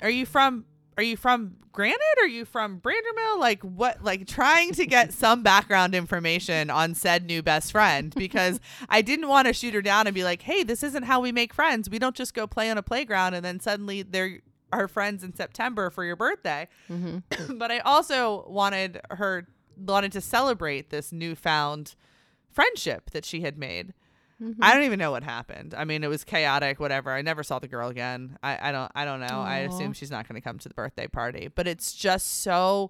are 0.01 0.09
you 0.09 0.25
from 0.25 0.65
are 0.97 1.03
you 1.03 1.17
from 1.17 1.55
Granite? 1.71 1.97
Are 2.19 2.27
you 2.27 2.45
from 2.45 2.79
Brandermill? 2.79 3.39
Like 3.39 3.61
what 3.63 4.03
like 4.03 4.27
trying 4.27 4.73
to 4.73 4.85
get 4.85 5.13
some 5.13 5.43
background 5.43 5.95
information 5.95 6.69
on 6.69 6.95
said 6.95 7.25
new 7.25 7.41
best 7.41 7.71
friend 7.71 8.13
because 8.17 8.59
I 8.89 9.01
didn't 9.01 9.27
want 9.27 9.47
to 9.47 9.53
shoot 9.53 9.73
her 9.73 9.81
down 9.81 10.07
and 10.07 10.13
be 10.13 10.23
like, 10.23 10.41
Hey, 10.41 10.63
this 10.63 10.83
isn't 10.83 11.03
how 11.03 11.19
we 11.21 11.31
make 11.31 11.53
friends. 11.53 11.89
We 11.89 11.99
don't 11.99 12.15
just 12.15 12.33
go 12.33 12.47
play 12.47 12.69
on 12.69 12.77
a 12.77 12.83
playground 12.83 13.33
and 13.33 13.43
then 13.43 13.59
suddenly 13.59 14.03
they're 14.03 14.39
our 14.73 14.87
friends 14.87 15.23
in 15.23 15.33
September 15.33 15.89
for 15.89 16.03
your 16.03 16.15
birthday. 16.15 16.67
Mm-hmm. 16.89 17.57
but 17.57 17.71
I 17.71 17.79
also 17.79 18.45
wanted 18.47 19.01
her 19.09 19.47
wanted 19.77 20.11
to 20.11 20.21
celebrate 20.21 20.89
this 20.89 21.11
newfound 21.11 21.95
friendship 22.49 23.11
that 23.11 23.25
she 23.25 23.41
had 23.41 23.57
made. 23.57 23.93
Mm-hmm. 24.41 24.63
I 24.63 24.73
don't 24.73 24.83
even 24.83 24.97
know 24.97 25.11
what 25.11 25.23
happened. 25.23 25.75
I 25.77 25.85
mean, 25.85 26.03
it 26.03 26.07
was 26.07 26.23
chaotic, 26.23 26.79
whatever. 26.79 27.11
I 27.11 27.21
never 27.21 27.43
saw 27.43 27.59
the 27.59 27.67
girl 27.67 27.89
again. 27.89 28.37
I, 28.41 28.69
I 28.69 28.71
don't 28.71 28.91
I 28.95 29.05
don't 29.05 29.19
know. 29.19 29.39
I 29.41 29.59
assume 29.59 29.93
she's 29.93 30.09
not 30.09 30.27
going 30.27 30.41
to 30.41 30.43
come 30.43 30.57
to 30.59 30.67
the 30.67 30.73
birthday 30.73 31.07
party. 31.07 31.47
But 31.53 31.67
it's 31.67 31.93
just 31.93 32.41
so 32.41 32.89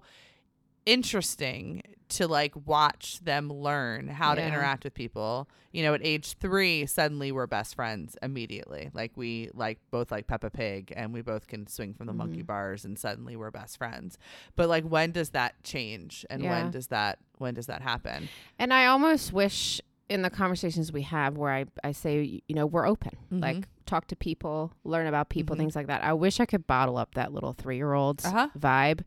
interesting 0.86 1.82
to 2.08 2.26
like 2.28 2.52
watch 2.66 3.20
them 3.20 3.50
learn 3.50 4.08
how 4.08 4.34
to 4.34 4.42
interact 4.44 4.84
with 4.84 4.92
people. 4.94 5.48
You 5.72 5.82
know, 5.82 5.94
at 5.94 6.00
age 6.04 6.34
3, 6.40 6.84
suddenly 6.86 7.32
we're 7.32 7.46
best 7.46 7.74
friends 7.74 8.16
immediately. 8.22 8.90
Like 8.92 9.12
we 9.16 9.48
like 9.54 9.78
both 9.90 10.10
like 10.10 10.26
Peppa 10.26 10.50
Pig 10.50 10.92
and 10.94 11.14
we 11.14 11.22
both 11.22 11.46
can 11.46 11.66
swing 11.66 11.94
from 11.94 12.06
the 12.06 12.12
monkey 12.12 12.42
Mhm. 12.42 12.46
bars 12.46 12.84
and 12.84 12.98
suddenly 12.98 13.36
we're 13.36 13.50
best 13.50 13.78
friends. 13.78 14.18
But 14.56 14.68
like 14.68 14.84
when 14.84 15.12
does 15.12 15.30
that 15.30 15.62
change 15.64 16.26
and 16.28 16.42
Yeah. 16.42 16.50
when 16.50 16.70
does 16.70 16.88
that 16.88 17.18
when 17.38 17.54
does 17.54 17.66
that 17.66 17.80
happen? 17.82 18.28
And 18.58 18.74
I 18.74 18.86
almost 18.86 19.32
wish 19.32 19.80
in 20.08 20.22
the 20.22 20.30
conversations 20.30 20.92
we 20.92 21.02
have 21.02 21.36
where 21.36 21.52
I, 21.52 21.64
I 21.84 21.92
say, 21.92 22.42
you 22.46 22.54
know, 22.54 22.66
we're 22.66 22.86
open, 22.86 23.16
like 23.30 23.56
Mhm. 23.58 23.64
talk 23.86 24.06
to 24.08 24.16
people, 24.16 24.72
learn 24.84 25.06
about 25.06 25.28
people, 25.30 25.54
Mhm. 25.56 25.60
things 25.60 25.76
like 25.76 25.86
that. 25.86 26.04
I 26.04 26.12
wish 26.12 26.38
I 26.40 26.46
could 26.46 26.66
bottle 26.66 26.96
up 26.98 27.14
that 27.14 27.32
little 27.32 27.52
three 27.52 27.76
year 27.76 27.92
old's 27.94 28.24
Uh-huh. 28.24 28.48
vibe 28.58 29.02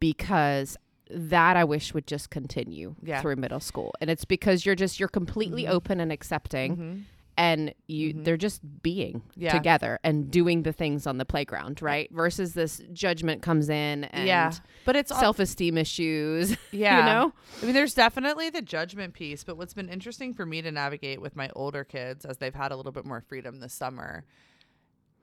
because 0.00 0.76
that 1.10 1.56
I 1.56 1.64
wish 1.64 1.92
would 1.94 2.06
just 2.06 2.30
continue 2.30 2.94
Yeah. 3.02 3.20
through 3.20 3.36
middle 3.36 3.58
school. 3.60 3.92
And 4.00 4.10
it's 4.10 4.24
because 4.24 4.64
you're 4.64 4.74
just, 4.76 5.00
you're 5.00 5.08
completely 5.08 5.64
Mhm. 5.64 5.70
open 5.70 5.98
and 6.00 6.12
accepting. 6.12 7.06
And 7.40 7.74
you 7.88 8.12
Mhm. 8.12 8.24
they're 8.24 8.36
just 8.36 8.60
being 8.82 9.22
Yeah. 9.34 9.52
together 9.52 9.98
and 10.04 10.30
doing 10.30 10.62
the 10.62 10.72
things 10.74 11.06
on 11.06 11.16
the 11.16 11.24
playground, 11.24 11.80
right? 11.80 12.10
Versus 12.12 12.52
this 12.52 12.82
judgment 12.92 13.40
comes 13.40 13.70
in 13.70 14.04
and 14.04 14.26
yeah, 14.26 14.52
but 14.84 14.94
it's 14.94 15.08
self-esteem 15.08 15.78
issues, 15.78 16.54
yeah. 16.70 16.98
you 16.98 17.02
know? 17.04 17.32
I 17.62 17.64
mean, 17.64 17.74
there's 17.74 17.94
definitely 17.94 18.50
the 18.50 18.60
judgment 18.60 19.14
piece, 19.14 19.42
but 19.42 19.56
what's 19.56 19.72
been 19.72 19.88
interesting 19.88 20.34
for 20.34 20.44
me 20.44 20.60
to 20.60 20.70
navigate 20.70 21.22
with 21.22 21.34
my 21.34 21.48
older 21.56 21.82
kids 21.82 22.26
as 22.26 22.36
they've 22.36 22.54
had 22.54 22.72
a 22.72 22.76
little 22.76 22.92
bit 22.92 23.06
more 23.06 23.22
freedom 23.22 23.60
this 23.60 23.72
summer 23.72 24.24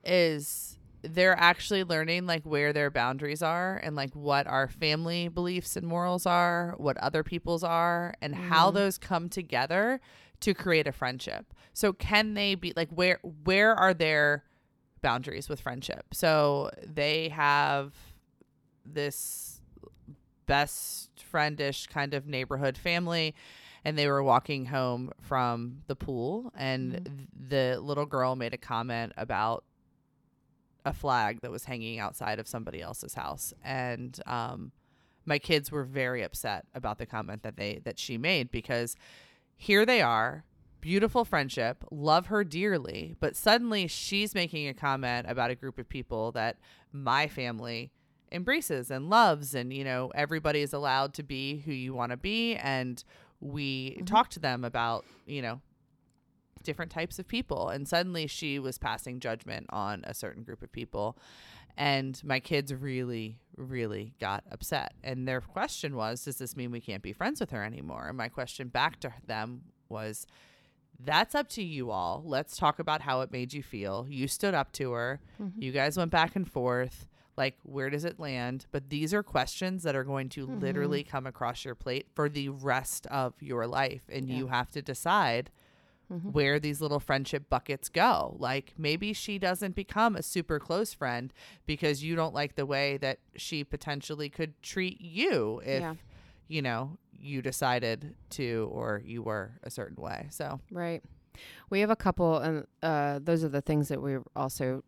is 0.04 0.76
they're 1.02 1.38
actually 1.38 1.84
learning 1.84 2.26
like 2.26 2.42
where 2.44 2.72
their 2.72 2.90
boundaries 2.90 3.42
are 3.42 3.76
and 3.76 3.94
like 3.94 4.12
what 4.14 4.46
our 4.48 4.66
family 4.68 5.28
beliefs 5.28 5.76
and 5.76 5.86
morals 5.86 6.26
are, 6.26 6.74
what 6.78 6.96
other 6.98 7.22
people's 7.22 7.62
are, 7.62 8.14
and 8.20 8.34
how 8.34 8.70
Mhm. 8.70 8.74
those 8.74 8.98
come 8.98 9.28
together 9.28 10.00
to 10.40 10.54
create 10.54 10.86
a 10.86 10.92
friendship. 10.92 11.46
So 11.72 11.92
can 11.92 12.34
they 12.34 12.54
be 12.54 12.72
like 12.76 12.90
where 12.90 13.20
where 13.44 13.74
are 13.74 13.94
their 13.94 14.44
boundaries 15.02 15.48
with 15.48 15.60
friendship? 15.60 16.06
So 16.12 16.70
they 16.84 17.28
have 17.28 17.92
this 18.84 19.60
best 20.46 21.10
friendish 21.30 21.86
kind 21.88 22.14
of 22.14 22.26
neighborhood 22.26 22.76
family 22.78 23.34
and 23.84 23.98
they 23.98 24.08
were 24.08 24.22
walking 24.22 24.66
home 24.66 25.12
from 25.20 25.82
the 25.86 25.94
pool 25.94 26.50
and 26.56 26.94
Mhm. 26.94 27.26
the 27.50 27.78
little 27.80 28.06
girl 28.06 28.34
made 28.34 28.54
a 28.54 28.58
comment 28.58 29.12
about 29.16 29.64
a 30.84 30.92
flag 30.92 31.40
that 31.42 31.50
was 31.50 31.64
hanging 31.64 31.98
outside 31.98 32.38
of 32.38 32.48
somebody 32.48 32.80
else's 32.80 33.14
house 33.14 33.52
and 33.62 34.20
um 34.26 34.72
my 35.26 35.38
kids 35.38 35.70
were 35.70 35.84
very 35.84 36.22
upset 36.22 36.64
about 36.74 36.96
the 36.96 37.04
comment 37.04 37.42
that 37.42 37.56
they 37.56 37.80
that 37.84 37.98
she 37.98 38.16
made 38.16 38.50
because 38.50 38.96
here 39.60 39.84
they 39.84 40.00
are 40.00 40.44
beautiful 40.80 41.24
friendship 41.24 41.84
love 41.90 42.26
her 42.26 42.44
dearly 42.44 43.16
but 43.18 43.34
suddenly 43.34 43.86
she's 43.88 44.32
making 44.34 44.68
a 44.68 44.72
comment 44.72 45.26
about 45.28 45.50
a 45.50 45.54
group 45.56 45.76
of 45.78 45.88
people 45.88 46.30
that 46.32 46.56
my 46.92 47.26
family 47.26 47.90
embraces 48.30 48.90
and 48.90 49.10
loves 49.10 49.54
and 49.54 49.72
you 49.72 49.82
know 49.82 50.12
everybody 50.14 50.60
is 50.60 50.72
allowed 50.72 51.12
to 51.12 51.22
be 51.22 51.58
who 51.60 51.72
you 51.72 51.92
want 51.94 52.10
to 52.12 52.16
be. 52.16 52.54
And 52.56 53.02
we 53.40 53.96
Mhm. 54.00 54.06
talk 54.06 54.28
to 54.30 54.40
them 54.40 54.64
about 54.64 55.04
you 55.26 55.40
know 55.42 55.60
different 56.62 56.90
types 56.92 57.18
of 57.18 57.26
people. 57.26 57.70
And 57.70 57.88
suddenly 57.88 58.26
she 58.26 58.58
was 58.58 58.76
passing 58.78 59.18
judgment 59.20 59.66
on 59.70 60.04
a 60.04 60.12
certain 60.12 60.42
group 60.42 60.62
of 60.62 60.70
people. 60.72 61.16
And 61.76 62.22
my 62.24 62.38
kids 62.40 62.74
really 62.74 63.38
really 63.58 64.14
got 64.20 64.44
upset. 64.50 64.94
And 65.04 65.26
their 65.28 65.40
question 65.40 65.96
was 65.96 66.24
does 66.24 66.38
this 66.38 66.56
mean 66.56 66.70
we 66.70 66.80
can't 66.80 67.02
be 67.02 67.12
friends 67.12 67.40
with 67.40 67.50
her 67.50 67.62
anymore? 67.64 68.06
And 68.08 68.16
my 68.16 68.28
question 68.28 68.68
back 68.68 69.00
to 69.00 69.12
them 69.26 69.62
was 69.88 70.26
that's 71.00 71.34
up 71.34 71.48
to 71.50 71.62
you 71.62 71.90
all. 71.90 72.22
Let's 72.24 72.56
talk 72.56 72.78
about 72.78 73.02
how 73.02 73.20
it 73.20 73.30
made 73.30 73.52
you 73.52 73.62
feel. 73.62 74.06
You 74.08 74.26
stood 74.28 74.54
up 74.54 74.72
to 74.72 74.92
her. 74.92 75.20
Mhm. 75.40 75.52
you 75.62 75.72
guys 75.72 75.96
went 75.96 76.10
back 76.10 76.34
and 76.36 76.50
forth. 76.50 77.06
Like 77.36 77.56
where 77.62 77.88
does 77.90 78.04
it 78.04 78.18
land? 78.18 78.66
But 78.72 78.90
these 78.90 79.14
are 79.14 79.22
questions 79.22 79.84
that 79.84 79.94
are 79.94 80.02
going 80.04 80.28
to 80.30 80.46
Mhm. 80.46 80.60
literally 80.60 81.04
come 81.04 81.26
across 81.26 81.64
your 81.64 81.76
plate 81.76 82.08
for 82.14 82.28
the 82.28 82.48
rest 82.48 83.06
of 83.08 83.34
your 83.40 83.66
life. 83.66 84.02
And 84.08 84.28
Yeah. 84.28 84.36
you 84.38 84.46
have 84.48 84.70
to 84.72 84.82
decide 84.82 85.50
Mhm. 86.10 86.32
where 86.32 86.58
these 86.58 86.80
little 86.80 87.00
friendship 87.00 87.50
buckets 87.50 87.88
go. 87.90 88.36
Like 88.38 88.72
maybe 88.78 89.12
she 89.12 89.38
doesn't 89.38 89.74
become 89.74 90.16
a 90.16 90.22
super 90.22 90.58
close 90.58 90.94
friend 90.94 91.32
because 91.66 92.02
you 92.02 92.16
don't 92.16 92.32
like 92.34 92.54
the 92.54 92.64
way 92.66 92.96
that 92.98 93.18
she 93.36 93.62
potentially 93.64 94.30
could 94.30 94.60
treat 94.62 95.00
you 95.00 95.60
if 95.64 95.80
Yeah. 95.80 95.94
you 96.48 96.62
know 96.62 96.96
you 97.12 97.42
decided 97.42 98.14
to 98.30 98.68
or 98.72 99.02
you 99.04 99.22
were 99.22 99.58
a 99.62 99.70
certain 99.70 100.02
way. 100.02 100.28
So, 100.30 100.60
Right. 100.70 101.02
We 101.70 101.80
have 101.80 101.90
a 101.90 101.96
couple, 101.96 102.38
and 102.38 102.66
uh, 102.82 103.20
those 103.22 103.44
are 103.44 103.48
the 103.48 103.60
things 103.60 103.88
that 103.88 104.00
we're 104.02 104.24
also 104.34 104.82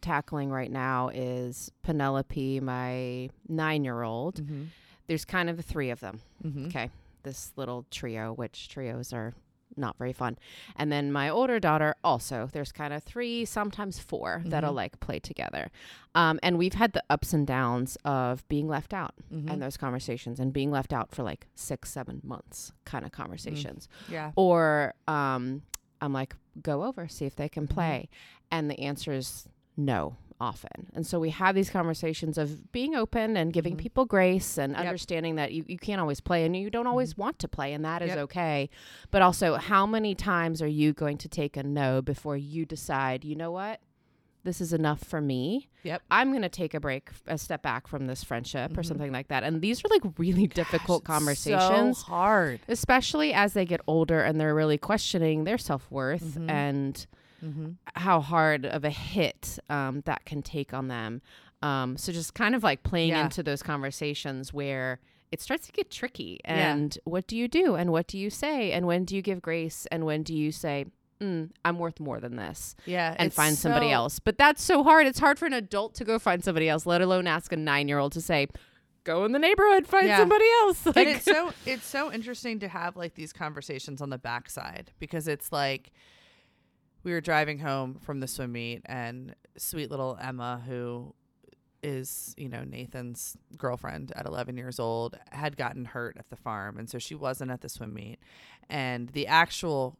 tackling 0.00 0.50
right 0.50 0.70
now. 0.70 1.08
Is 1.12 1.70
Penelope, 1.82 2.60
my 2.60 3.28
nine-year-old? 3.48 4.42
mm-hmm. 4.42 4.64
There's 5.06 5.24
kind 5.24 5.50
of 5.50 5.62
three 5.64 5.90
of 5.90 6.00
them. 6.00 6.20
Mm-hmm. 6.44 6.66
Okay, 6.66 6.90
this 7.24 7.52
little 7.56 7.84
trio, 7.90 8.32
which 8.32 8.68
trios 8.68 9.12
are 9.12 9.34
not 9.76 9.96
very 9.98 10.12
fun. 10.12 10.38
And 10.76 10.90
then 10.92 11.10
my 11.12 11.28
older 11.28 11.58
daughter 11.60 11.94
also. 12.04 12.48
There's 12.52 12.72
kind 12.72 12.92
of 12.92 13.02
three, 13.02 13.44
sometimes 13.44 13.98
4 13.98 14.42
that'll 14.46 14.72
Mhm. 14.72 14.76
like 14.76 15.00
play 15.00 15.18
together. 15.18 15.70
Um, 16.14 16.38
and 16.42 16.58
we've 16.58 16.74
had 16.74 16.92
the 16.92 17.02
ups 17.08 17.32
and 17.32 17.46
downs 17.46 17.96
of 18.04 18.46
being 18.48 18.68
left 18.68 18.92
out 18.92 19.14
Mm-hmm. 19.32 19.48
in 19.48 19.58
those 19.60 19.76
conversations 19.76 20.38
and 20.40 20.52
being 20.52 20.70
left 20.70 20.92
out 20.92 21.14
for 21.14 21.22
like 21.22 21.46
six, 21.54 21.90
seven 21.90 22.20
months 22.24 22.72
kind 22.84 23.04
of 23.04 23.12
conversations. 23.12 23.88
yeah. 24.08 24.32
Or 24.36 24.94
um, 25.08 25.62
I'm 26.00 26.12
like, 26.12 26.34
go 26.62 26.84
over, 26.84 27.08
see 27.08 27.24
if 27.26 27.36
they 27.36 27.48
can 27.48 27.64
Mm-hmm. 27.66 27.74
play. 27.74 28.08
And 28.50 28.70
the 28.70 28.78
answer 28.80 29.12
is 29.12 29.48
no, 29.76 30.16
often. 30.42 30.90
And 30.94 31.06
so 31.06 31.20
we 31.20 31.30
have 31.30 31.54
these 31.54 31.70
conversations 31.70 32.36
of 32.36 32.72
being 32.72 32.94
open 32.96 33.36
and 33.36 33.52
giving 33.52 33.76
Mhm. 33.76 33.78
people 33.78 34.04
grace 34.04 34.58
and 34.58 34.72
Yep. 34.72 34.78
Mm-hmm. 34.80 34.88
understanding 34.88 35.34
that 35.36 35.52
you, 35.52 35.64
you 35.68 35.78
can't 35.78 36.00
always 36.00 36.20
play 36.20 36.44
and 36.44 36.56
you 36.56 36.68
don't 36.68 36.86
always 36.88 37.16
want 37.16 37.38
to 37.38 37.48
play, 37.48 37.72
and 37.72 37.84
that 37.84 38.02
is 38.02 38.08
Yep. 38.08 38.18
okay. 38.18 38.68
But 39.12 39.22
also, 39.22 39.54
how 39.56 39.86
many 39.86 40.14
times 40.14 40.60
are 40.60 40.66
you 40.66 40.92
going 40.92 41.16
to 41.18 41.28
take 41.28 41.56
a 41.56 41.62
no 41.62 42.02
before 42.02 42.36
you 42.36 42.66
decide, 42.66 43.24
you 43.24 43.36
know 43.36 43.52
what? 43.52 43.80
This 44.44 44.60
is 44.60 44.72
enough 44.72 45.04
for 45.04 45.20
me. 45.20 45.68
Yep. 45.84 46.02
I'm 46.10 46.30
going 46.30 46.42
to 46.42 46.48
take 46.48 46.74
a 46.74 46.80
break, 46.80 47.10
a 47.28 47.38
step 47.38 47.62
back 47.62 47.86
from 47.86 48.08
this 48.08 48.24
friendship 48.24 48.76
or 48.76 48.82
Mhm. 48.82 48.86
something 48.86 49.12
like 49.12 49.28
that. 49.28 49.44
And 49.44 49.62
these 49.62 49.84
are 49.84 49.88
like 49.88 50.02
really 50.18 50.48
difficult 50.48 51.04
Gosh, 51.04 51.16
it's 51.16 51.18
conversations 51.44 51.98
So 51.98 52.04
hard. 52.06 52.58
especially 52.66 53.32
as 53.32 53.52
they 53.52 53.64
get 53.64 53.80
older 53.86 54.20
and 54.20 54.40
they're 54.40 54.54
really 54.54 54.78
questioning 54.78 55.44
their 55.44 55.58
self-worth 55.58 56.36
Mhm. 56.40 56.50
and 56.50 57.06
Mm-hmm. 57.44 57.70
how 57.96 58.20
hard 58.20 58.64
of 58.64 58.84
a 58.84 58.90
hit 58.90 59.58
um, 59.68 60.02
that 60.06 60.24
can 60.24 60.42
take 60.42 60.72
on 60.72 60.86
them 60.88 61.20
um, 61.62 61.96
so 61.96 62.12
just 62.12 62.34
kind 62.34 62.54
of 62.54 62.62
like 62.62 62.82
playing 62.84 63.10
Yeah. 63.10 63.24
into 63.24 63.42
those 63.42 63.62
conversations 63.64 64.52
where 64.52 65.00
it 65.32 65.40
starts 65.40 65.66
to 65.66 65.72
get 65.72 65.90
tricky 65.90 66.40
Yeah. 66.44 66.72
and 66.72 66.96
what 67.04 67.26
do 67.26 67.36
you 67.36 67.48
do 67.48 67.74
and 67.74 67.90
what 67.90 68.06
do 68.06 68.16
you 68.18 68.30
say 68.30 68.70
and 68.72 68.86
when 68.86 69.04
do 69.04 69.16
you 69.16 69.22
give 69.22 69.42
grace 69.42 69.86
and 69.90 70.04
when 70.04 70.22
do 70.22 70.34
you 70.34 70.52
say 70.52 70.86
mm, 71.20 71.50
i'm 71.64 71.78
worth 71.80 71.98
more 71.98 72.20
than 72.20 72.36
this 72.36 72.76
Yeah. 72.86 73.16
and 73.18 73.32
find 73.34 73.56
somebody 73.58 73.88
so- 73.88 73.92
else 73.94 74.18
but 74.20 74.38
that's 74.38 74.62
so 74.62 74.82
hard 74.84 75.06
it's 75.08 75.18
hard 75.18 75.36
for 75.38 75.46
an 75.46 75.52
adult 75.54 75.94
to 75.96 76.04
go 76.04 76.18
find 76.20 76.44
somebody 76.44 76.68
else 76.68 76.86
let 76.86 77.00
alone 77.02 77.26
ask 77.26 77.52
a 77.52 77.56
nine-year-old 77.56 78.12
to 78.12 78.20
say 78.20 78.46
go 79.04 79.24
in 79.24 79.32
the 79.32 79.38
neighborhood 79.40 79.86
find 79.86 80.06
Yeah. 80.06 80.18
somebody 80.18 80.46
else 80.60 80.86
like 80.86 80.96
and 80.96 81.08
it's 81.08 81.24
so 81.24 81.52
it's 81.66 81.86
so 81.86 82.12
interesting 82.12 82.60
to 82.60 82.68
have 82.68 82.96
like 82.96 83.14
these 83.14 83.32
conversations 83.32 84.00
on 84.00 84.10
the 84.10 84.18
backside 84.18 84.92
because 85.00 85.26
it's 85.26 85.50
like 85.50 85.90
we 87.04 87.12
were 87.12 87.20
driving 87.20 87.58
home 87.58 87.94
from 88.00 88.20
the 88.20 88.28
swim 88.28 88.52
meet 88.52 88.82
and 88.86 89.34
sweet 89.56 89.90
little 89.90 90.18
Emma 90.20 90.62
who 90.66 91.14
is 91.82 92.34
you 92.36 92.48
know 92.48 92.62
Nathan's 92.64 93.36
girlfriend 93.56 94.12
at 94.14 94.24
11 94.26 94.56
years 94.56 94.78
old 94.78 95.18
had 95.30 95.56
gotten 95.56 95.84
hurt 95.84 96.16
at 96.18 96.28
the 96.30 96.36
farm 96.36 96.78
and 96.78 96.88
so 96.88 96.98
she 96.98 97.14
wasn't 97.14 97.50
at 97.50 97.60
the 97.60 97.68
swim 97.68 97.92
meet 97.94 98.18
and 98.70 99.08
the 99.10 99.26
actual 99.26 99.98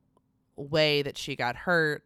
way 0.57 1.03
that 1.03 1.19
she 1.19 1.35
got 1.35 1.57
hurt 1.57 2.05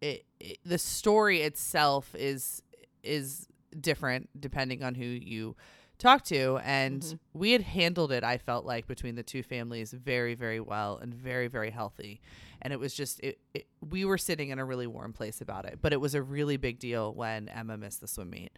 it, 0.00 0.24
it 0.38 0.58
the 0.64 0.78
story 0.78 1.42
itself 1.42 2.14
is 2.14 2.62
is 3.02 3.48
different 3.80 4.28
depending 4.40 4.82
on 4.84 4.94
who 4.94 5.04
you 5.04 5.56
talk 5.98 6.22
to 6.22 6.58
and 6.62 7.02
Mhm. 7.02 7.18
We 7.38 7.52
had 7.52 7.62
handled 7.62 8.10
it 8.12 8.24
i 8.24 8.36
felt 8.36 8.64
like 8.64 8.86
between 8.86 9.14
the 9.14 9.22
two 9.22 9.42
families 9.42 9.92
very 9.92 10.34
very 10.34 10.60
well 10.60 10.98
and 10.98 11.14
very 11.14 11.48
very 11.48 11.70
healthy. 11.70 12.20
And 12.60 12.72
it 12.72 12.80
was 12.80 12.92
just 12.92 13.20
it, 13.20 13.38
it, 13.54 13.68
we 13.88 14.04
were 14.04 14.18
sitting 14.18 14.48
in 14.48 14.58
a 14.58 14.64
really 14.64 14.88
warm 14.88 15.12
place 15.12 15.40
about 15.40 15.64
it 15.64 15.78
but 15.80 15.92
it 15.92 16.00
was 16.00 16.14
a 16.16 16.22
really 16.22 16.56
big 16.56 16.80
deal 16.80 17.14
when 17.14 17.48
emma 17.48 17.76
missed 17.76 18.00
the 18.00 18.08
swim 18.08 18.30
meet. 18.30 18.50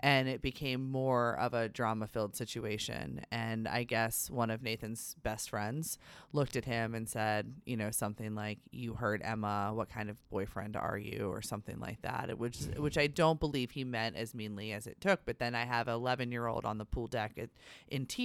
And 0.00 0.28
it 0.28 0.42
became 0.42 0.90
more 0.90 1.38
of 1.38 1.54
a 1.54 1.68
drama 1.68 2.08
filled 2.08 2.34
situation. 2.34 3.20
And 3.30 3.68
i 3.68 3.84
guess 3.84 4.28
one 4.28 4.50
of 4.50 4.62
nathan's 4.62 5.14
best 5.22 5.50
friends 5.50 5.98
looked 6.32 6.56
at 6.56 6.64
him 6.64 6.94
and 6.96 7.08
said 7.08 7.54
you 7.64 7.76
know 7.76 7.92
something 7.92 8.34
like 8.34 8.58
you 8.72 8.94
hurt 8.94 9.20
emma. 9.24 9.70
What 9.72 9.88
kind 9.88 10.10
of 10.10 10.16
boyfriend 10.30 10.76
are 10.76 10.98
you? 10.98 11.28
or 11.28 11.40
something 11.42 11.78
like 11.78 12.02
that 12.02 12.36
which 12.38 12.58
which 12.76 12.98
i 12.98 13.06
don't 13.06 13.40
believe 13.40 13.70
he 13.70 13.84
meant 13.84 14.16
as 14.16 14.34
meanly 14.34 14.72
as 14.72 14.86
it 14.86 15.00
took. 15.00 15.20
But 15.24 15.38
then 15.38 15.54
i 15.54 15.64
have 15.64 15.86
an 15.86 15.94
11 15.94 16.32
year 16.32 16.46
old 16.48 16.64
on 16.64 16.78
the 16.78 16.84
pool 16.84 17.06
deck 17.06 17.32
at, 17.38 17.50
in 17.88 18.06
tears 18.06 18.23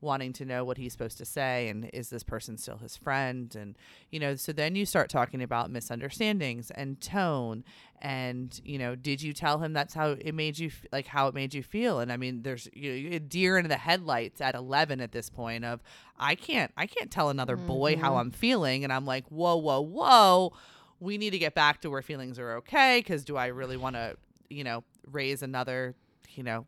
wanting 0.00 0.32
to 0.32 0.44
know 0.44 0.64
what 0.64 0.76
he's 0.78 0.92
supposed 0.92 1.18
to 1.18 1.24
say 1.24 1.68
and 1.68 1.90
is 1.92 2.08
this 2.08 2.22
person 2.22 2.56
still 2.56 2.78
his 2.78 2.96
friend? 2.96 3.54
And 3.56 3.76
you 4.10 4.20
know 4.20 4.36
so 4.36 4.52
then 4.52 4.74
you 4.76 4.86
start 4.86 5.10
talking 5.10 5.42
about 5.42 5.70
misunderstandings 5.70 6.70
and 6.70 7.00
tone. 7.00 7.64
And 8.00 8.60
you 8.64 8.78
know 8.78 8.94
did 8.94 9.20
you 9.22 9.32
tell 9.32 9.58
him 9.58 9.72
that's 9.72 9.94
how 9.94 10.10
it 10.20 10.34
made 10.34 10.58
you 10.58 10.70
like 10.92 11.06
how 11.06 11.26
it 11.26 11.34
made 11.34 11.52
you 11.52 11.62
feel? 11.64 11.98
And 12.00 12.12
i 12.12 12.16
mean 12.16 12.42
there's 12.42 12.68
you 12.72 13.10
know, 13.10 13.16
a 13.16 13.18
deer 13.18 13.58
in 13.58 13.68
the 13.68 13.76
headlights 13.76 14.40
at 14.40 14.54
11 14.54 15.00
at 15.00 15.10
this 15.12 15.28
point 15.30 15.64
of 15.64 15.80
i 16.18 16.34
can't 16.36 16.70
i 16.76 16.86
can't 16.86 17.10
tell 17.10 17.28
another 17.28 17.56
boy 17.56 17.96
how 17.96 18.12
Mhm. 18.14 18.20
i'm 18.20 18.30
feeling. 18.30 18.84
And 18.84 18.92
i'm 18.92 19.04
like 19.04 19.24
whoa 19.28 19.56
whoa 19.56 19.80
whoa. 19.80 20.52
We 21.00 21.16
need 21.18 21.30
to 21.30 21.38
get 21.38 21.54
back 21.54 21.80
to 21.82 21.90
where 21.90 22.02
feelings 22.02 22.38
are 22.38 22.56
okay 22.58 23.00
because 23.00 23.24
do 23.24 23.36
i 23.36 23.46
really 23.46 23.76
want 23.76 23.96
to 23.96 24.16
you 24.48 24.62
know 24.64 24.84
raise 25.10 25.42
another 25.42 25.94
you 26.30 26.42
know 26.44 26.66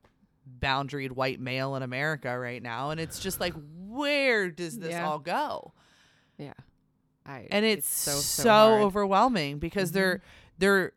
boundaried 0.58 1.12
white 1.12 1.38
male 1.40 1.74
in 1.76 1.82
america 1.82 2.38
right 2.38 2.62
now 2.62 2.90
and 2.90 2.98
it's 3.00 3.18
just 3.20 3.38
like 3.40 3.54
where 3.88 4.50
does 4.50 4.78
this 4.78 4.90
Yeah. 4.92 5.06
all 5.06 5.18
go? 5.18 5.72
Yeah. 6.38 6.52
I, 7.26 7.48
and 7.50 7.64
it's, 7.66 7.88
so, 7.88 8.12
so, 8.12 8.42
so 8.44 8.74
overwhelming 8.82 9.58
because 9.58 9.92
they're 9.92 10.16
Mhm. 10.16 10.20
they're 10.58 10.92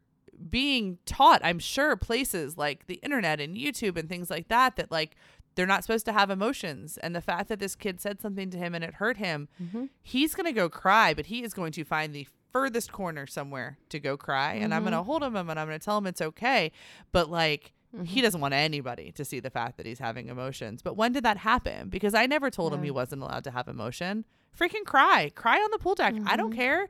being 0.50 0.98
taught 1.06 1.42
i'm 1.44 1.60
sure 1.60 1.96
places 1.96 2.58
like 2.58 2.88
the 2.88 2.96
internet 2.96 3.40
and 3.40 3.56
youtube 3.56 3.98
and 3.98 4.10
things 4.10 4.30
like 4.30 4.48
that 4.48 4.76
that 4.78 4.92
like 4.92 5.16
they're 5.56 5.68
not 5.68 5.84
supposed 5.84 6.04
to 6.06 6.12
have 6.14 6.32
emotions. 6.32 6.98
And 6.98 7.16
the 7.16 7.22
fact 7.22 7.48
that 7.50 7.60
this 7.60 7.76
kid 7.76 8.02
said 8.02 8.20
something 8.20 8.50
to 8.50 8.58
him 8.58 8.74
and 8.74 8.84
it 8.84 8.96
hurt 8.96 9.18
him 9.18 9.48
Mhm. 9.62 9.90
he's 10.02 10.34
going 10.34 10.48
to 10.48 10.52
go 10.52 10.68
cry 10.70 11.14
but 11.14 11.28
he 11.28 11.44
is 11.44 11.54
going 11.54 11.72
to 11.74 11.84
find 11.84 12.14
the 12.16 12.28
furthest 12.52 12.92
corner 12.92 13.28
somewhere 13.28 13.78
to 13.90 14.00
go 14.00 14.18
cry. 14.18 14.54
And 14.56 14.74
i'm 14.74 14.82
going 14.84 14.94
to 14.94 15.04
hold 15.04 15.22
him 15.24 15.36
and 15.36 15.60
i'm 15.60 15.68
going 15.68 15.78
to 15.80 15.84
tell 15.86 15.98
him 16.00 16.08
it's 16.08 16.22
okay. 16.22 16.72
But 17.12 17.30
like 17.30 17.74
he 18.06 18.20
Mhm. 18.20 18.24
doesn't 18.24 18.42
want 18.42 18.54
anybody 18.54 19.12
to 19.14 19.24
see 19.24 19.40
the 19.40 19.50
fact 19.50 19.78
that 19.78 19.86
he's 19.86 20.00
having 20.00 20.28
emotions. 20.28 20.82
But 20.82 20.96
when 20.98 21.12
did 21.12 21.24
that 21.26 21.38
happen? 21.38 21.90
Because 21.90 22.14
I 22.14 22.26
never 22.26 22.50
told 22.50 22.74
him 22.74 22.82
he 22.84 22.92
wasn't 22.92 23.22
allowed 23.22 23.44
to 23.46 23.52
have 23.52 23.68
emotion. 23.68 24.26
Freaking 24.58 24.84
cry. 24.86 25.32
Cry 25.36 25.58
on 25.58 25.70
the 25.72 25.78
pool 25.80 25.96
deck. 25.96 26.16
I 26.26 26.36
don't 26.36 26.52
Mhm. 26.54 26.56
care. 26.56 26.88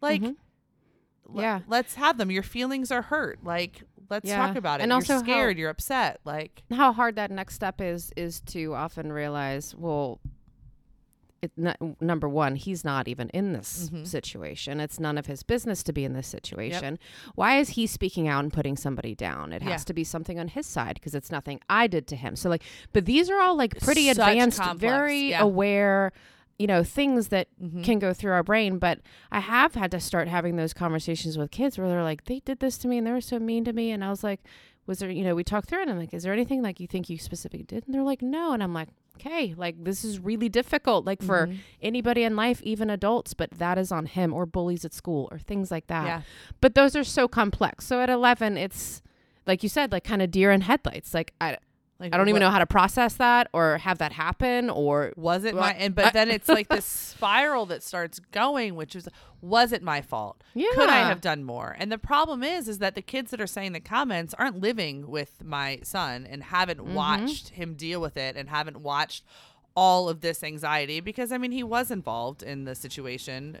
Like 0.00 0.20
Mhm. 0.22 0.36
le- 1.26 1.42
Yeah. 1.42 1.60
let's 1.66 1.94
have 1.94 2.18
them. 2.18 2.30
Your 2.30 2.42
feelings 2.42 2.90
are 2.90 3.02
hurt. 3.02 3.42
Like 3.44 3.82
let's 4.10 4.28
Yeah. 4.28 4.46
talk 4.46 4.56
about 4.56 4.80
it. 4.80 4.82
And 4.84 4.90
you're 4.90 4.96
also 4.96 5.14
how- 5.14 5.20
scared, 5.20 5.56
you're 5.58 5.70
upset. 5.70 6.20
Like 6.24 6.62
how 6.70 6.92
hard 6.92 7.16
that 7.16 7.30
next 7.30 7.54
step 7.54 7.80
is 7.80 8.12
is 8.16 8.40
to 8.42 8.74
often 8.74 9.12
realize 9.12 9.74
well 9.74 10.20
it 11.42 11.52
n- 11.58 11.96
number 12.00 12.28
one 12.28 12.54
he's 12.56 12.84
not 12.84 13.08
even 13.08 13.28
in 13.30 13.52
this 13.52 13.90
Mhm. 13.92 14.06
situation. 14.06 14.78
It's 14.80 15.00
none 15.00 15.18
of 15.18 15.26
his 15.26 15.42
business 15.42 15.82
to 15.82 15.92
be 15.92 16.04
in 16.04 16.12
this 16.12 16.28
situation. 16.28 16.98
Why 17.34 17.58
is 17.58 17.70
he 17.70 17.86
speaking 17.86 18.28
out 18.28 18.44
and 18.44 18.52
putting 18.52 18.76
somebody 18.76 19.14
down? 19.14 19.52
It 19.52 19.60
has 19.62 19.82
Yeah. 19.82 19.86
to 19.86 19.92
be 19.94 20.04
something 20.04 20.38
on 20.38 20.48
his 20.48 20.66
side 20.66 20.94
because 20.94 21.14
it's 21.14 21.30
nothing 21.32 21.60
i 21.68 21.86
did 21.88 22.06
to 22.08 22.16
him. 22.16 22.36
So 22.36 22.48
like 22.48 22.62
but 22.92 23.04
these 23.06 23.28
are 23.28 23.40
all 23.40 23.56
like 23.56 23.78
pretty 23.80 24.06
Such 24.08 24.18
advanced 24.18 24.60
complex, 24.60 24.80
very 24.80 25.30
yeah. 25.30 25.42
aware 25.42 26.12
you 26.58 26.66
know 26.68 26.84
things 26.84 27.28
that 27.28 27.48
mhm. 27.60 27.82
can 27.82 27.98
go 27.98 28.12
through 28.12 28.32
our 28.32 28.44
brain. 28.44 28.78
But 28.78 29.00
i 29.32 29.40
have 29.40 29.74
had 29.74 29.90
to 29.90 29.98
start 30.00 30.28
having 30.28 30.54
those 30.56 30.72
conversations 30.72 31.36
with 31.36 31.50
kids 31.50 31.76
where 31.76 31.88
they're 31.88 32.04
like 32.04 32.24
they 32.26 32.38
did 32.40 32.60
this 32.60 32.78
to 32.78 32.88
me 32.88 32.98
and 32.98 33.06
they 33.06 33.10
were 33.10 33.20
so 33.20 33.38
mean 33.40 33.64
to 33.64 33.72
me. 33.72 33.90
And 33.90 34.04
i 34.04 34.10
was 34.10 34.22
like 34.22 34.40
was 34.86 34.98
there 35.00 35.10
you 35.10 35.24
know 35.24 35.34
we 35.34 35.42
talked 35.44 35.68
through 35.68 35.78
it 35.80 35.82
and 35.82 35.90
i'm 35.92 35.98
like 35.98 36.14
is 36.14 36.22
there 36.22 36.32
anything 36.32 36.62
like 36.62 36.78
you 36.78 36.86
think 36.86 37.10
you 37.10 37.18
specifically 37.18 37.64
did? 37.64 37.84
And 37.86 37.94
they're 37.94 38.02
like 38.04 38.22
no. 38.22 38.52
And 38.52 38.62
i'm 38.62 38.74
like 38.74 38.90
okay 39.16 39.54
like 39.56 39.82
this 39.84 40.04
is 40.04 40.18
really 40.18 40.48
difficult 40.48 41.04
like 41.04 41.22
for 41.22 41.46
Mhm. 41.46 41.58
anybody 41.80 42.22
in 42.24 42.34
life 42.36 42.60
even 42.62 42.90
adults 42.90 43.34
but 43.34 43.50
that 43.52 43.78
is 43.78 43.92
on 43.92 44.06
him 44.06 44.32
or 44.32 44.46
bullies 44.46 44.84
at 44.84 44.92
school 44.92 45.28
or 45.30 45.38
things 45.38 45.70
like 45.70 45.86
that 45.88 46.06
yeah. 46.06 46.22
but 46.60 46.74
those 46.74 46.96
are 46.96 47.04
so 47.04 47.28
complex 47.28 47.86
so 47.86 48.00
at 48.00 48.08
11 48.10 48.56
it's 48.56 49.02
like 49.46 49.62
you 49.62 49.68
said 49.68 49.92
like 49.92 50.04
kind 50.04 50.22
of 50.22 50.30
deer 50.30 50.50
in 50.50 50.62
headlights 50.62 51.12
like 51.14 51.32
i, 51.40 51.56
Like 52.02 52.12
I 52.14 52.18
don't 52.18 52.28
even 52.28 52.40
what- 52.42 52.46
know 52.48 52.50
how 52.50 52.58
to 52.58 52.66
process 52.66 53.14
that 53.14 53.48
or 53.52 53.78
have 53.78 53.98
that 53.98 54.12
happen 54.12 54.68
or 54.68 55.12
Was 55.16 55.44
it 55.44 55.54
Well, 55.54 55.62
my 55.62 55.72
and 55.74 55.94
but 55.94 56.12
then 56.12 56.28
it's 56.30 56.48
like 56.48 56.68
this 56.68 56.84
spiral 57.12 57.64
that 57.66 57.82
starts 57.82 58.18
going, 58.18 58.74
which 58.74 58.94
is 58.96 59.08
was 59.40 59.72
it 59.72 59.82
my 59.82 60.02
fault? 60.02 60.42
yeah 60.54 60.66
could 60.74 60.88
I 60.88 60.98
have 61.08 61.20
done 61.20 61.44
more? 61.44 61.74
And 61.78 61.90
the 61.92 61.98
problem 61.98 62.42
is, 62.42 62.68
is 62.68 62.78
that 62.78 62.94
the 62.94 63.02
kids 63.02 63.30
that 63.30 63.40
are 63.40 63.46
saying 63.46 63.72
the 63.72 63.80
comments 63.80 64.34
aren't 64.38 64.60
living 64.60 65.06
with 65.08 65.42
my 65.44 65.78
son 65.82 66.26
and 66.28 66.42
haven't 66.44 66.80
Mhm. 66.80 66.92
watched 66.94 67.50
him 67.50 67.74
deal 67.74 68.00
with 68.00 68.16
it 68.16 68.36
and 68.36 68.48
haven't 68.50 68.78
watched 68.80 69.24
all 69.74 70.08
of 70.08 70.20
this 70.20 70.42
anxiety 70.44 71.00
because 71.00 71.32
I 71.32 71.38
mean 71.38 71.52
he 71.52 71.62
was 71.62 71.90
involved 71.90 72.42
in 72.42 72.64
the 72.64 72.74
situation. 72.74 73.60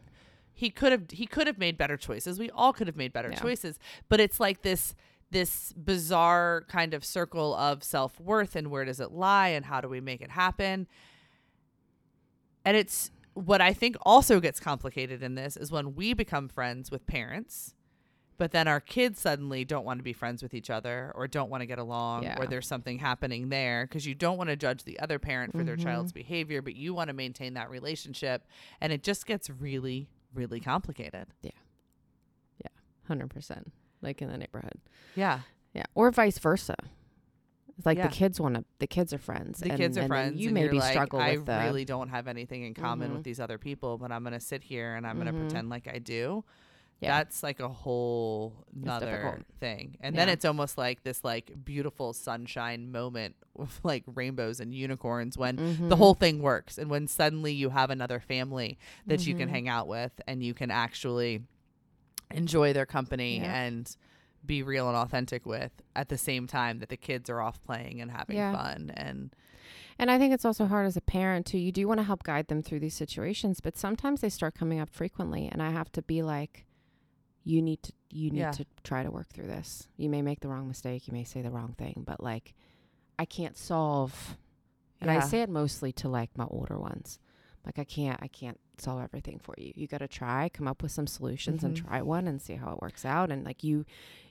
He 0.52 0.68
could 0.68 0.92
have 0.92 1.10
he 1.10 1.26
could 1.26 1.46
have 1.46 1.58
made 1.58 1.78
better 1.78 1.96
choices. 1.96 2.38
We 2.38 2.50
all 2.50 2.72
could 2.72 2.86
have 2.86 2.96
made 2.96 3.12
better 3.12 3.30
Yeah. 3.30 3.40
choices, 3.40 3.78
but 4.08 4.20
it's 4.20 4.38
like 4.40 4.62
this 4.62 4.94
this 5.32 5.72
bizarre 5.72 6.64
kind 6.68 6.94
of 6.94 7.04
circle 7.04 7.54
of 7.56 7.82
self-worth 7.82 8.54
and 8.54 8.68
where 8.70 8.84
does 8.84 9.00
it 9.00 9.10
lie 9.12 9.48
and 9.48 9.64
how 9.66 9.80
do 9.80 9.88
we 9.88 10.00
make 10.00 10.20
it 10.20 10.30
happen? 10.30 10.86
And 12.64 12.76
it's 12.76 13.10
what 13.34 13.60
I 13.60 13.72
think 13.72 13.96
also 14.02 14.40
gets 14.40 14.60
complicated 14.60 15.22
in 15.22 15.34
this 15.34 15.56
is 15.56 15.72
when 15.72 15.94
we 15.94 16.12
become 16.14 16.48
friends 16.48 16.90
with 16.90 17.06
parents, 17.06 17.74
but 18.38 18.52
then 18.52 18.68
our 18.68 18.80
kids 18.80 19.20
suddenly 19.20 19.64
don't 19.64 19.84
want 19.84 19.98
to 19.98 20.02
be 20.04 20.12
friends 20.12 20.42
with 20.42 20.52
each 20.54 20.68
other 20.70 21.12
or 21.14 21.26
don't 21.26 21.48
want 21.50 21.62
to 21.62 21.66
get 21.66 21.78
along 21.78 22.24
Yeah. 22.24 22.38
or 22.38 22.46
there's 22.46 22.66
something 22.66 22.98
happening 22.98 23.48
there 23.48 23.86
because 23.86 24.06
you 24.06 24.14
don't 24.14 24.36
want 24.36 24.50
to 24.50 24.56
judge 24.56 24.84
the 24.84 24.98
other 25.00 25.18
parent 25.18 25.52
for 25.52 25.64
their 25.64 25.76
Mhm. 25.76 25.82
child's 25.82 26.12
behavior, 26.12 26.60
but 26.62 26.74
you 26.76 26.92
want 26.94 27.08
to 27.08 27.14
maintain 27.14 27.54
that 27.54 27.70
relationship. 27.70 28.46
And 28.80 28.92
it 28.92 29.02
just 29.02 29.26
gets 29.26 29.48
really, 29.48 30.08
really 30.34 30.60
complicated. 30.60 31.28
Yeah. 31.40 31.50
Yeah. 32.62 32.68
100% 33.08 33.72
like 34.02 34.20
in 34.22 34.28
the 34.28 34.36
neighborhood 34.38 34.80
Yeah. 35.14 35.40
Yeah, 35.74 35.84
or 35.94 36.10
vice 36.10 36.38
versa. 36.38 36.76
It's 37.78 37.86
like 37.86 37.96
Yeah. 37.96 38.08
the 38.08 38.12
kids 38.14 38.38
want 38.38 38.56
to. 38.56 38.64
The 38.78 38.86
kids 38.86 39.14
are 39.14 39.18
friends. 39.18 39.60
The 39.60 39.70
and- 39.70 39.78
kids 39.78 39.96
are 39.96 40.06
friends. 40.06 40.38
You 40.38 40.50
maybe 40.50 40.78
like, 40.78 40.92
struggle 40.92 41.18
I 41.20 41.36
with 41.36 41.46
the. 41.46 41.58
really 41.64 41.86
don't 41.86 42.10
have 42.10 42.28
anything 42.28 42.62
in 42.64 42.74
common 42.74 43.10
Mhm. 43.10 43.14
with 43.14 43.24
these 43.24 43.40
other 43.40 43.56
people, 43.56 43.96
but 43.96 44.12
I'm 44.12 44.22
going 44.22 44.34
to 44.34 44.40
sit 44.40 44.62
here 44.62 44.94
and 44.94 45.06
I'm 45.06 45.16
going 45.16 45.28
Mhm. 45.28 45.32
to 45.32 45.38
pretend 45.40 45.70
like 45.70 45.88
I 45.88 45.98
do. 45.98 46.44
Yeah. 47.00 47.16
That's 47.18 47.42
like 47.42 47.58
a 47.58 47.68
whole 47.68 48.64
nother 48.72 49.40
thing. 49.58 49.96
And 50.00 50.14
then 50.16 50.28
it's 50.28 50.44
almost 50.44 50.76
like 50.78 51.02
this 51.02 51.24
like 51.24 51.64
beautiful 51.64 52.12
sunshine 52.12 52.92
moment 52.92 53.34
with 53.56 53.80
like 53.82 54.04
rainbows 54.06 54.60
and 54.60 54.72
unicorns 54.74 55.36
when 55.38 55.56
the 55.56 55.62
Mhm. 55.62 55.98
whole 55.98 56.14
thing 56.14 56.42
works 56.42 56.76
and 56.78 56.88
when 56.90 57.08
suddenly 57.08 57.52
you 57.52 57.70
have 57.70 57.90
another 57.90 58.20
family 58.20 58.78
that 59.06 59.26
you 59.26 59.34
can 59.34 59.48
Mhm. 59.48 59.52
hang 59.52 59.68
out 59.68 59.88
with 59.88 60.12
and 60.28 60.44
you 60.44 60.54
can 60.54 60.70
actually 60.70 61.42
enjoy 62.34 62.72
their 62.72 62.86
company 62.86 63.38
Yeah. 63.38 63.62
and 63.62 63.96
be 64.44 64.62
real 64.62 64.88
and 64.88 64.96
authentic 64.96 65.46
with 65.46 65.70
at 65.94 66.08
the 66.08 66.18
same 66.18 66.46
time 66.46 66.80
that 66.80 66.88
the 66.88 66.96
kids 66.96 67.30
are 67.30 67.40
off 67.40 67.62
playing 67.62 68.00
and 68.00 68.10
having 68.10 68.36
Yeah. 68.36 68.52
fun 68.52 68.90
and 68.96 69.34
And 69.98 70.10
I 70.10 70.18
think 70.18 70.32
it's 70.34 70.44
also 70.46 70.66
hard 70.66 70.86
as 70.86 70.96
a 70.96 71.00
parent 71.02 71.46
too. 71.46 71.58
You 71.58 71.70
do 71.70 71.86
want 71.86 71.98
to 71.98 72.04
help 72.04 72.22
guide 72.24 72.48
them 72.48 72.62
through 72.62 72.80
these 72.80 72.94
situations, 72.94 73.60
but 73.60 73.76
sometimes 73.76 74.20
they 74.22 74.30
start 74.30 74.54
coming 74.54 74.80
up 74.80 74.88
frequently, 74.90 75.46
and 75.52 75.62
I 75.62 75.70
have 75.70 75.92
to 75.92 76.02
be 76.02 76.22
like, 76.22 76.64
"You 77.44 77.60
need 77.62 77.82
to, 77.84 77.92
you 78.10 78.30
need 78.30 78.38
Yeah. 78.40 78.50
to 78.52 78.66
try 78.82 79.02
to 79.04 79.10
work 79.10 79.28
through 79.28 79.46
this. 79.48 79.88
You 79.96 80.08
may 80.08 80.22
make 80.22 80.40
the 80.40 80.48
wrong 80.48 80.66
mistake, 80.66 81.06
you 81.06 81.12
may 81.12 81.24
say 81.24 81.42
the 81.42 81.50
wrong 81.50 81.74
thing, 81.74 82.02
but 82.06 82.20
like, 82.22 82.54
I 83.18 83.26
can't 83.26 83.56
solve." 83.56 84.38
And 85.00 85.10
I 85.10 85.20
say 85.20 85.42
it 85.42 85.50
mostly 85.50 85.92
to 85.92 86.08
like 86.08 86.36
my 86.38 86.46
older 86.46 86.78
ones. 86.78 87.20
Like 87.66 87.78
I 87.78 87.84
can't, 87.84 88.20
I 88.22 88.28
can't 88.28 88.58
solve 88.78 89.02
everything 89.02 89.38
for 89.38 89.54
you. 89.58 89.72
You 89.74 89.86
got 89.86 89.98
to 89.98 90.08
try, 90.08 90.48
come 90.48 90.66
up 90.68 90.82
with 90.82 90.92
some 90.92 91.06
solutions, 91.06 91.62
and 91.64 91.74
Mhm. 91.76 91.84
try 91.86 92.02
one 92.02 92.26
and 92.28 92.40
see 92.40 92.54
how 92.54 92.72
it 92.72 92.80
works 92.80 93.04
out. 93.04 93.30
And 93.30 93.44
like 93.44 93.62
you, 93.62 93.84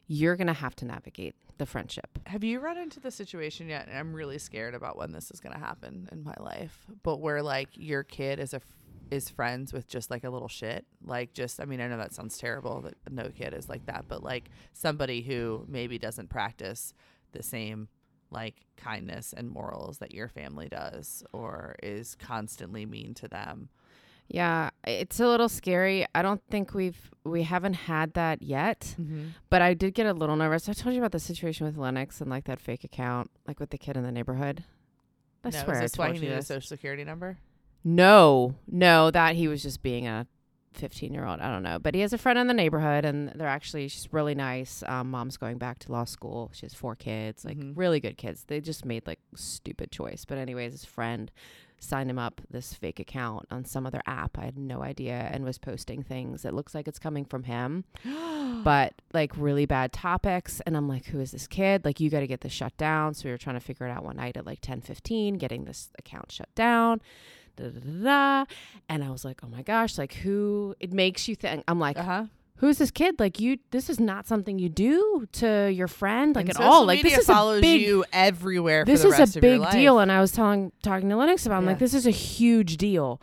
you're 0.08 0.36
gonna 0.36 0.54
have 0.54 0.75
to 0.77 0.86
navigate 0.86 1.36
the 1.58 1.65
friendship. 1.65 2.19
Have 2.25 2.43
you 2.43 2.60
run 2.60 2.77
into 2.77 2.99
the 2.99 3.12
situation 3.12 3.69
yet? 3.69 3.88
And 3.88 3.97
I'm 3.97 4.13
really 4.13 4.38
scared 4.39 4.73
about 4.75 4.97
when 4.97 5.12
this 5.12 5.32
is 5.32 5.39
going 5.39 5.54
to 5.54 5.60
happen 5.60 6.10
in 6.12 6.23
my 6.23 6.34
life. 6.39 6.86
But 7.04 7.17
where 7.17 7.41
like 7.43 7.69
your 7.75 8.04
kid 8.04 8.39
is 8.39 8.54
a 8.54 8.58
f- 8.58 8.77
is 9.12 9.30
friends 9.30 9.71
with 9.73 9.88
just 9.88 10.10
like 10.10 10.23
a 10.23 10.30
little 10.30 10.47
shit, 10.47 10.86
like 11.04 11.34
just 11.34 11.60
I 11.62 11.65
mean 11.65 11.80
I 11.82 11.88
know 11.88 11.97
that 11.97 12.13
sounds 12.13 12.38
terrible 12.38 12.82
that 12.82 12.95
no 13.12 13.30
kid 13.30 13.54
is 13.54 13.69
like 13.69 13.86
that, 13.86 14.06
but 14.08 14.23
like 14.23 14.49
somebody 14.73 15.21
who 15.21 15.65
maybe 15.67 15.97
doesn't 15.99 16.30
practice 16.30 16.93
the 17.34 17.43
same 17.43 17.88
like 18.32 18.65
kindness 18.77 19.34
and 19.34 19.49
morals 19.49 19.97
that 19.99 20.13
your 20.13 20.30
family 20.30 20.67
does 20.69 21.23
or 21.34 21.75
is 21.84 22.15
constantly 22.15 22.86
mean 22.86 23.13
to 23.13 23.27
them. 23.27 23.69
Yeah, 24.33 24.69
it's 24.85 25.19
a 25.19 25.27
little 25.27 25.49
scary. 25.49 26.05
I 26.15 26.21
don't 26.21 26.41
think 26.49 26.73
we've 26.73 27.11
we 27.23 27.43
haven't 27.43 27.73
had 27.73 28.13
that 28.13 28.41
yet. 28.41 28.95
Mm-hmm. 28.99 29.25
But 29.49 29.61
I 29.61 29.73
did 29.73 29.93
get 29.93 30.05
a 30.07 30.13
little 30.13 30.35
nervous. 30.37 30.69
I 30.69 30.73
told 30.73 30.95
you 30.95 31.01
about 31.01 31.11
the 31.11 31.19
situation 31.19 31.65
with 31.67 31.77
Lennox 31.77 32.21
and 32.21 32.29
like 32.29 32.45
that 32.45 32.59
fake 32.59 32.83
account, 32.83 33.29
like 33.47 33.59
with 33.59 33.71
the 33.71 33.77
kid 33.77 33.97
in 33.97 34.03
the 34.03 34.11
neighborhood. 34.11 34.63
I 35.43 35.49
no, 35.49 35.59
swear 35.59 35.81
this 35.81 35.97
why 35.97 36.13
he 36.13 36.19
needed 36.19 36.37
a 36.37 36.41
social 36.43 36.67
security 36.67 37.03
number? 37.03 37.39
No, 37.83 38.55
no, 38.67 39.11
that 39.11 39.35
he 39.35 39.47
was 39.47 39.63
just 39.63 39.81
being 39.81 40.07
a 40.07 40.27
15 40.73 41.13
year 41.13 41.25
old. 41.25 41.39
I 41.41 41.51
don't 41.51 41.63
know. 41.63 41.79
But 41.79 41.95
he 41.95 42.01
has 42.01 42.13
a 42.13 42.17
friend 42.17 42.37
in 42.39 42.47
the 42.47 42.53
neighborhood 42.53 43.05
and 43.05 43.29
they're 43.35 43.47
actually, 43.47 43.87
she's 43.87 44.07
really 44.13 44.35
nice. 44.35 44.83
Um, 44.87 45.11
mom's 45.11 45.35
going 45.37 45.57
back 45.57 45.79
to 45.79 45.91
law 45.91 46.05
school. 46.05 46.51
She 46.53 46.65
has 46.65 46.73
four 46.73 46.95
kids, 46.95 47.43
like 47.43 47.57
Mhm. 47.57 47.73
really 47.75 47.99
good 47.99 48.17
kids. 48.17 48.45
They 48.45 48.61
just 48.61 48.85
made 48.85 49.05
like 49.07 49.19
stupid 49.35 49.91
choice. 49.91 50.25
But, 50.25 50.37
anyways, 50.37 50.71
his 50.73 50.85
friend 50.85 51.31
signed 51.81 52.09
him 52.09 52.19
up 52.19 52.41
this 52.49 52.73
fake 52.73 52.99
account 52.99 53.47
on 53.49 53.65
some 53.65 53.85
other 53.85 54.01
app. 54.05 54.37
I 54.37 54.45
had 54.45 54.57
no 54.57 54.83
idea 54.83 55.29
and 55.31 55.43
was 55.43 55.57
posting 55.57 56.03
things. 56.03 56.45
It 56.45 56.53
looks 56.53 56.75
like 56.75 56.87
it's 56.87 56.99
coming 56.99 57.25
from 57.25 57.43
him, 57.43 57.83
but 58.63 58.93
like 59.13 59.31
really 59.35 59.65
bad 59.65 59.91
topics. 59.91 60.61
And 60.65 60.77
I'm 60.77 60.87
like, 60.87 61.05
who 61.07 61.19
is 61.19 61.31
this 61.31 61.47
kid? 61.47 61.83
Like, 61.83 61.99
you 61.99 62.09
got 62.09 62.21
to 62.21 62.27
get 62.27 62.41
this 62.41 62.53
shut 62.53 62.77
down. 62.77 63.15
So 63.15 63.25
we 63.25 63.31
were 63.31 63.37
trying 63.37 63.57
to 63.57 63.65
figure 63.65 63.87
it 63.87 63.91
out 63.91 64.05
one 64.05 64.17
night 64.17 64.37
at 64.37 64.45
like 64.45 64.61
10 64.61 64.81
15, 64.81 65.35
getting 65.35 65.65
this 65.65 65.89
account 65.97 66.31
shut 66.31 66.53
down. 66.55 67.01
Da, 67.55 67.69
da, 67.69 67.79
da. 67.79 68.45
And 68.87 69.03
I 69.03 69.09
was 69.09 69.25
like, 69.25 69.41
oh 69.43 69.49
my 69.49 69.63
gosh, 69.63 69.97
like 69.97 70.13
who? 70.13 70.75
It 70.79 70.93
makes 70.93 71.27
you 71.27 71.35
think. 71.35 71.63
I'm 71.67 71.79
like, 71.79 71.97
uh 71.97 72.03
huh. 72.03 72.25
Who's 72.62 72.78
this 72.78 72.91
kid? 72.91 73.19
Like 73.19 73.39
you, 73.39 73.58
this 73.71 73.89
is 73.89 74.00
not 74.00 74.28
something 74.28 74.58
you 74.60 74.69
do 74.69 75.28
to 75.34 75.69
your 75.71 75.88
friend, 75.88 76.36
like 76.36 76.47
And 76.47 76.58
at 76.60 76.63
all. 76.63 76.86
Like 76.86 77.02
this 77.02 77.17
is 77.17 77.28
a 77.28 77.34
follows 77.34 77.62
big, 77.62 77.82
you 77.82 78.06
everywhere. 78.13 78.86
this 78.86 79.02
for 79.02 79.10
the 79.10 79.21
is 79.24 79.36
a 79.36 79.41
big 79.41 79.69
deal. 79.71 79.97
And 80.00 80.12
I 80.12 80.21
was 80.21 80.32
telling, 80.32 80.71
talking 80.84 81.10
to 81.10 81.15
Lennox 81.15 81.45
about, 81.45 81.58
I'm 81.58 81.63
Yeah. 81.63 81.69
like, 81.71 81.80
this 81.80 81.93
is 81.95 82.06
a 82.06 82.12
huge 82.12 82.78
deal. 82.78 83.19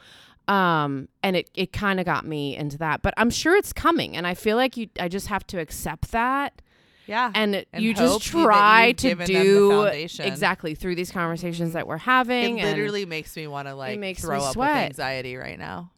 Um, 0.49 1.09
and 1.23 1.37
it, 1.37 1.51
it 1.55 1.73
kind 1.73 2.01
of 2.01 2.07
got 2.07 2.25
me 2.27 2.57
into 2.57 2.79
that, 2.79 3.03
but 3.03 3.15
I'm 3.17 3.31
sure 3.31 3.57
it's 3.57 3.73
coming. 3.73 4.17
And 4.17 4.27
I 4.27 4.35
feel 4.35 4.57
like 4.57 4.77
you, 4.77 4.89
I 4.99 5.07
just 5.09 5.29
have 5.29 5.47
to 5.49 5.59
accept 5.61 6.11
that. 6.13 6.61
Yeah. 7.07 7.31
And, 7.35 7.55
it- 7.55 7.69
And 7.73 7.85
you 7.85 7.95
just 7.95 8.23
try 8.23 8.93
to 8.93 9.09
them 9.15 9.19
the 9.19 9.25
do 9.27 9.83
exactly 10.21 10.75
through 10.75 10.95
these 10.97 11.11
conversations 11.13 11.75
that 11.75 11.87
we're 11.87 11.97
having. 11.99 12.59
it 12.59 12.65
literally 12.65 13.07
makes 13.07 13.37
me 13.37 13.47
want 13.47 13.69
to 13.69 13.75
like 13.75 14.19
throw 14.19 14.41
up 14.43 14.55
sweat. 14.55 14.71
with 14.75 14.85
anxiety 14.99 15.37
right 15.37 15.59
now. 15.59 15.91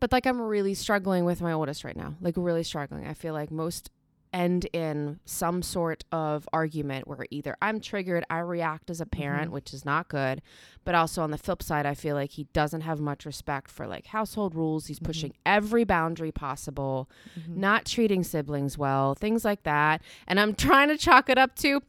But 0.00 0.12
like 0.12 0.26
I'm 0.26 0.40
really 0.40 0.74
struggling 0.74 1.24
with 1.24 1.40
my 1.40 1.52
oldest 1.52 1.84
right 1.84 1.96
now. 1.96 2.14
Like 2.20 2.34
really 2.36 2.62
struggling. 2.64 3.06
I 3.06 3.14
feel 3.14 3.34
like 3.34 3.50
most 3.50 3.90
end 4.32 4.64
in 4.72 5.18
some 5.24 5.60
sort 5.60 6.04
of 6.12 6.48
argument 6.52 7.08
where 7.08 7.26
either 7.32 7.56
I'm 7.60 7.80
triggered, 7.80 8.22
I 8.30 8.38
react 8.38 8.88
as 8.88 9.00
a 9.00 9.06
parent, 9.06 9.50
Mhm. 9.50 9.54
which 9.54 9.74
is 9.74 9.84
not 9.84 10.06
good, 10.06 10.40
but 10.84 10.94
also 10.94 11.22
on 11.24 11.32
the 11.32 11.36
flip 11.38 11.64
side, 11.64 11.84
I 11.84 11.94
feel 11.94 12.14
like 12.14 12.30
he 12.30 12.44
doesn't 12.52 12.82
have 12.82 13.00
much 13.00 13.26
respect 13.26 13.72
for 13.72 13.88
like 13.88 14.06
household 14.06 14.54
rules. 14.54 14.86
He's 14.86 15.00
Mhm. 15.00 15.04
pushing 15.04 15.32
every 15.44 15.82
boundary 15.82 16.30
possible, 16.30 17.10
Mhm. 17.36 17.56
not 17.56 17.84
treating 17.86 18.22
siblings 18.22 18.78
well, 18.78 19.16
things 19.16 19.44
like 19.44 19.64
that. 19.64 20.00
And 20.28 20.38
I'm 20.38 20.54
trying 20.78 20.90
to 20.90 20.96
chalk 20.96 21.28
it 21.28 21.36
up 21.36 21.56
to 21.56 21.82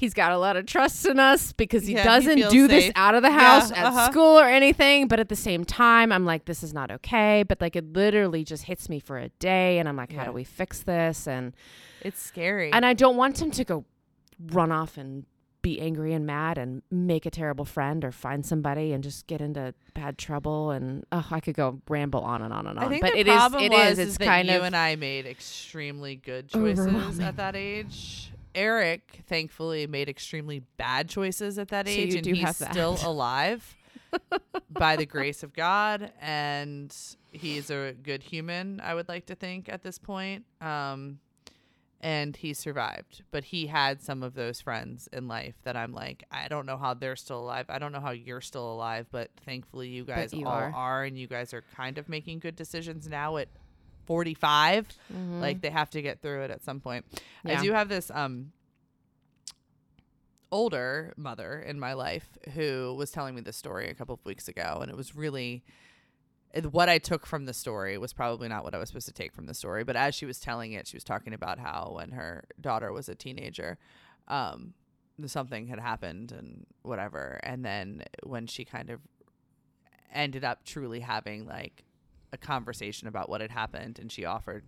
he's 0.00 0.14
got 0.14 0.32
a 0.32 0.38
lot 0.38 0.56
of 0.56 0.64
trust 0.64 1.04
in 1.04 1.18
us 1.20 1.52
because 1.52 1.86
he 1.86 1.92
Yeah, 1.94 2.04
doesn't 2.04 2.36
feels 2.38 2.50
do 2.52 2.66
this 2.66 2.90
out 2.96 3.14
of 3.14 3.22
the 3.22 3.28
Yeah, 3.28 3.38
house 3.38 3.70
at 3.70 3.84
uh-huh. 3.84 4.10
school 4.10 4.38
or 4.40 4.46
anything. 4.46 5.08
But 5.08 5.20
at 5.20 5.28
the 5.28 5.36
same 5.36 5.62
time, 5.64 6.10
I'm 6.10 6.24
like, 6.24 6.46
this 6.46 6.62
is 6.62 6.72
not 6.72 6.90
okay. 6.90 7.44
But 7.46 7.60
like, 7.60 7.76
it 7.76 7.92
literally 7.92 8.42
just 8.42 8.64
hits 8.64 8.88
me 8.88 8.98
for 8.98 9.18
a 9.18 9.28
day. 9.28 9.78
And 9.78 9.88
I'm 9.88 9.96
like, 9.96 10.12
how 10.12 10.24
do 10.24 10.32
we 10.32 10.42
fix 10.44 10.80
this? 10.82 11.28
And, 11.28 11.52
It's 12.00 12.20
scary. 12.20 12.72
and 12.72 12.86
I 12.86 12.94
don't 12.94 13.16
want 13.16 13.40
him 13.42 13.50
to 13.50 13.62
go 13.64 13.84
run 14.46 14.72
off 14.72 14.96
and 14.96 15.26
be 15.62 15.78
angry 15.78 16.14
and 16.14 16.24
mad 16.24 16.56
and 16.56 16.80
make 16.90 17.26
a 17.26 17.30
terrible 17.30 17.66
friend 17.66 18.02
or 18.02 18.10
find 18.10 18.46
somebody 18.46 18.94
and 18.94 19.04
just 19.04 19.26
get 19.26 19.42
into 19.42 19.74
bad 19.92 20.16
trouble 20.16 20.70
and 20.70 21.04
oh 21.12 21.26
I 21.30 21.40
could 21.40 21.54
go 21.54 21.82
ramble 21.86 22.22
on 22.22 22.40
and 22.40 22.50
on 22.50 22.66
and 22.66 22.78
on 22.78 22.84
I 22.86 22.88
think 22.88 23.02
but 23.02 23.12
the 23.12 23.18
it 23.18 23.28
is 23.28 23.34
problem 23.34 23.64
it 23.64 23.70
was 23.70 23.98
is 23.98 24.08
it's 24.08 24.16
that 24.16 24.24
kind 24.24 24.48
you 24.48 24.56
of 24.56 24.62
and 24.62 24.74
I 24.74 24.96
made 24.96 25.26
extremely 25.26 26.16
good 26.16 26.48
choices 26.48 27.20
at 27.20 27.36
that 27.36 27.54
age. 27.56 28.32
Eric, 28.54 29.20
thankfully, 29.26 29.86
made 29.86 30.08
extremely 30.08 30.62
bad 30.76 31.08
choices 31.08 31.58
at 31.58 31.68
that 31.68 31.86
So 31.86 31.92
age, 31.92 32.14
and 32.14 32.26
he's 32.26 32.56
still 32.56 32.98
alive 33.04 33.76
by 34.70 34.96
the 34.96 35.06
grace 35.06 35.42
of 35.42 35.52
God, 35.52 36.12
and 36.20 36.94
he's 37.30 37.70
a 37.70 37.94
good 38.02 38.22
human. 38.22 38.80
I 38.80 38.94
would 38.94 39.08
like 39.08 39.26
to 39.26 39.34
think 39.34 39.68
at 39.68 39.82
this 39.82 39.98
point, 39.98 40.44
um, 40.60 41.20
and 42.00 42.34
he 42.34 42.54
survived. 42.54 43.22
But 43.30 43.44
he 43.44 43.66
had 43.66 44.02
some 44.02 44.22
of 44.22 44.34
those 44.34 44.60
friends 44.60 45.08
in 45.12 45.28
life 45.28 45.54
that 45.64 45.76
I'm 45.76 45.92
like, 45.92 46.24
I 46.30 46.48
don't 46.48 46.66
know 46.66 46.76
how 46.76 46.94
they're 46.94 47.16
still 47.16 47.40
alive. 47.40 47.66
I 47.68 47.78
don't 47.78 47.92
know 47.92 48.00
how 48.00 48.10
you're 48.10 48.40
still 48.40 48.72
alive, 48.72 49.06
but 49.10 49.30
thankfully, 49.44 49.88
you 49.88 50.04
guys 50.04 50.32
you 50.32 50.46
all 50.46 50.52
are. 50.52 50.72
are, 50.74 51.04
and 51.04 51.18
you 51.18 51.26
guys 51.26 51.54
are 51.54 51.62
kind 51.76 51.98
of 51.98 52.08
making 52.08 52.40
good 52.40 52.56
decisions 52.56 53.06
now 53.08 53.36
at 53.36 53.48
45 54.10 54.88
Mhm. 55.14 55.40
like 55.40 55.60
they 55.60 55.70
have 55.70 55.88
to 55.90 56.02
get 56.02 56.20
through 56.20 56.42
it 56.42 56.50
at 56.50 56.64
some 56.64 56.80
point 56.80 57.04
i 57.46 57.52
do 57.62 57.70
have 57.72 57.88
this 57.88 58.10
um 58.10 58.50
older 60.50 61.14
mother 61.16 61.60
in 61.60 61.78
my 61.78 61.92
life 61.92 62.36
who 62.54 62.92
was 62.98 63.12
telling 63.12 63.36
me 63.36 63.40
this 63.40 63.56
story 63.56 63.88
a 63.88 63.94
couple 63.94 64.14
of 64.14 64.24
weeks 64.24 64.48
ago 64.48 64.80
and 64.82 64.90
it 64.90 64.96
was 64.96 65.14
really 65.14 65.62
what 66.72 66.88
i 66.88 66.98
took 66.98 67.24
from 67.24 67.44
the 67.44 67.54
story 67.54 67.96
was 67.98 68.12
probably 68.12 68.48
not 68.48 68.64
what 68.64 68.74
i 68.74 68.78
was 68.78 68.88
supposed 68.88 69.06
to 69.06 69.12
take 69.12 69.32
from 69.32 69.46
the 69.46 69.54
story 69.54 69.84
but 69.84 69.94
as 69.94 70.12
she 70.12 70.26
was 70.26 70.40
telling 70.40 70.72
it 70.72 70.88
she 70.88 70.96
was 70.96 71.04
talking 71.04 71.32
about 71.32 71.60
how 71.60 71.92
when 71.94 72.10
her 72.10 72.42
daughter 72.60 72.90
was 72.92 73.08
a 73.08 73.14
teenager 73.14 73.78
um 74.26 74.74
something 75.26 75.68
had 75.68 75.78
happened 75.78 76.32
and 76.32 76.66
whatever 76.82 77.38
and 77.44 77.64
then 77.64 78.02
when 78.24 78.48
she 78.48 78.64
kind 78.64 78.90
of 78.90 78.98
ended 80.12 80.42
up 80.42 80.64
truly 80.64 80.98
having 80.98 81.46
like 81.46 81.84
a 82.32 82.36
conversation 82.38 83.08
about 83.08 83.28
what 83.28 83.40
had 83.40 83.50
happened 83.50 83.98
and 83.98 84.10
she 84.12 84.24
offered 84.24 84.64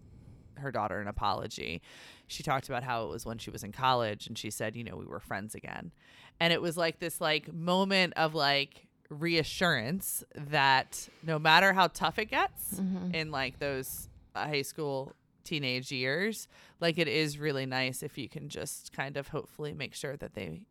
her 0.57 0.71
daughter 0.71 1.01
an 1.01 1.09
apology. 1.09 1.81
She 2.27 2.43
talked 2.43 2.69
about 2.69 2.83
how 2.83 3.05
it 3.05 3.09
was 3.09 3.25
when 3.25 3.39
she 3.39 3.51
was 3.51 3.63
in 3.65 3.73
college 3.73 4.27
and 4.27 4.37
she 4.37 4.51
said, 4.51 4.77
you 4.77 4.85
know, 4.85 4.97
we 4.97 5.07
were 5.07 5.21
friends 5.21 5.55
again. 5.55 5.93
And 6.41 6.53
it 6.53 6.61
was 6.61 6.77
like 6.77 6.99
this 6.99 7.21
like 7.21 7.53
moment 7.53 8.13
of 8.17 8.35
like 8.35 8.87
reassurance 9.09 10.23
that 10.37 11.09
no 11.23 11.39
matter 11.39 11.73
how 11.73 11.89
tough 11.89 12.19
it 12.19 12.27
gets 12.27 12.81
Mhm. 12.81 13.15
in 13.15 13.31
like 13.31 13.59
those 13.59 14.09
high 14.37 14.63
school 14.63 15.13
teenage 15.45 15.91
years, 15.91 16.49
like 16.81 16.99
it 16.99 17.09
is 17.09 17.39
really 17.39 17.67
nice 17.67 18.03
if 18.03 18.17
you 18.17 18.29
can 18.29 18.49
just 18.49 18.93
kind 18.93 19.17
of 19.17 19.29
hopefully 19.29 19.73
make 19.75 19.95
sure 19.95 20.17
that 20.17 20.35
they 20.35 20.63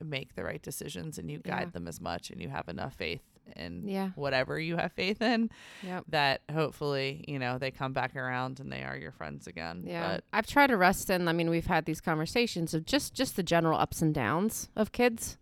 make 0.00 0.34
the 0.34 0.42
right 0.44 0.62
decisions 0.62 1.16
and 1.18 1.30
you 1.30 1.38
guide 1.38 1.68
Yeah. 1.68 1.70
them 1.70 1.88
as 1.88 2.00
much 2.00 2.30
and 2.30 2.40
you 2.42 2.48
have 2.48 2.68
enough 2.68 2.94
faith 2.94 3.22
in 3.56 3.86
Yeah. 3.88 4.10
whatever 4.14 4.58
you 4.58 4.76
have 4.76 4.92
faith 4.92 5.20
in 5.22 5.50
Yep. 5.82 6.04
that 6.08 6.42
hopefully 6.52 7.24
you 7.28 7.38
know 7.38 7.58
they 7.58 7.70
come 7.70 7.92
back 7.92 8.16
around 8.16 8.60
and 8.60 8.72
they 8.72 8.82
are 8.82 8.96
your 8.96 9.12
friends 9.12 9.46
again 9.46 9.82
Yeah, 9.86 10.12
but 10.16 10.24
I've 10.32 10.46
tried 10.46 10.68
to 10.68 10.76
rest 10.76 11.10
in. 11.10 11.28
I 11.28 11.32
mean, 11.32 11.50
we've 11.50 11.66
had 11.66 11.84
these 11.84 12.00
conversations 12.00 12.74
of 12.74 12.84
just 12.86 13.14
just 13.14 13.36
the 13.36 13.42
general 13.42 13.78
ups 13.78 14.00
and 14.02 14.14
downs 14.14 14.68
of 14.76 14.92
kids, 14.92 15.36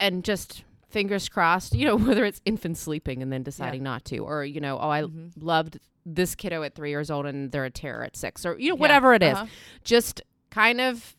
and 0.00 0.24
just 0.24 0.64
fingers 0.88 1.28
crossed. 1.28 1.74
You 1.74 1.86
know, 1.86 1.96
whether 2.08 2.24
it's 2.24 2.40
infant 2.44 2.78
sleeping 2.78 3.22
and 3.22 3.32
then 3.32 3.42
deciding 3.42 3.82
not 3.82 4.04
to, 4.06 4.18
or 4.18 4.44
you 4.44 4.60
know, 4.60 4.78
oh, 4.78 4.88
I 4.90 5.02
Mhm. 5.02 5.32
loved 5.38 5.78
this 6.04 6.34
kiddo 6.36 6.62
at 6.62 6.74
three 6.74 6.90
years 6.90 7.10
old 7.10 7.26
and 7.26 7.50
they're 7.50 7.64
a 7.64 7.70
terror 7.70 8.04
at 8.04 8.16
six, 8.16 8.46
or 8.46 8.56
you 8.58 8.68
know, 8.70 8.76
Yeah, 8.76 8.80
whatever 8.80 9.12
it 9.14 9.22
is. 9.24 9.34
uh-huh. 9.34 9.46
Just 9.82 10.22
kind 10.50 10.80
of 10.80 11.16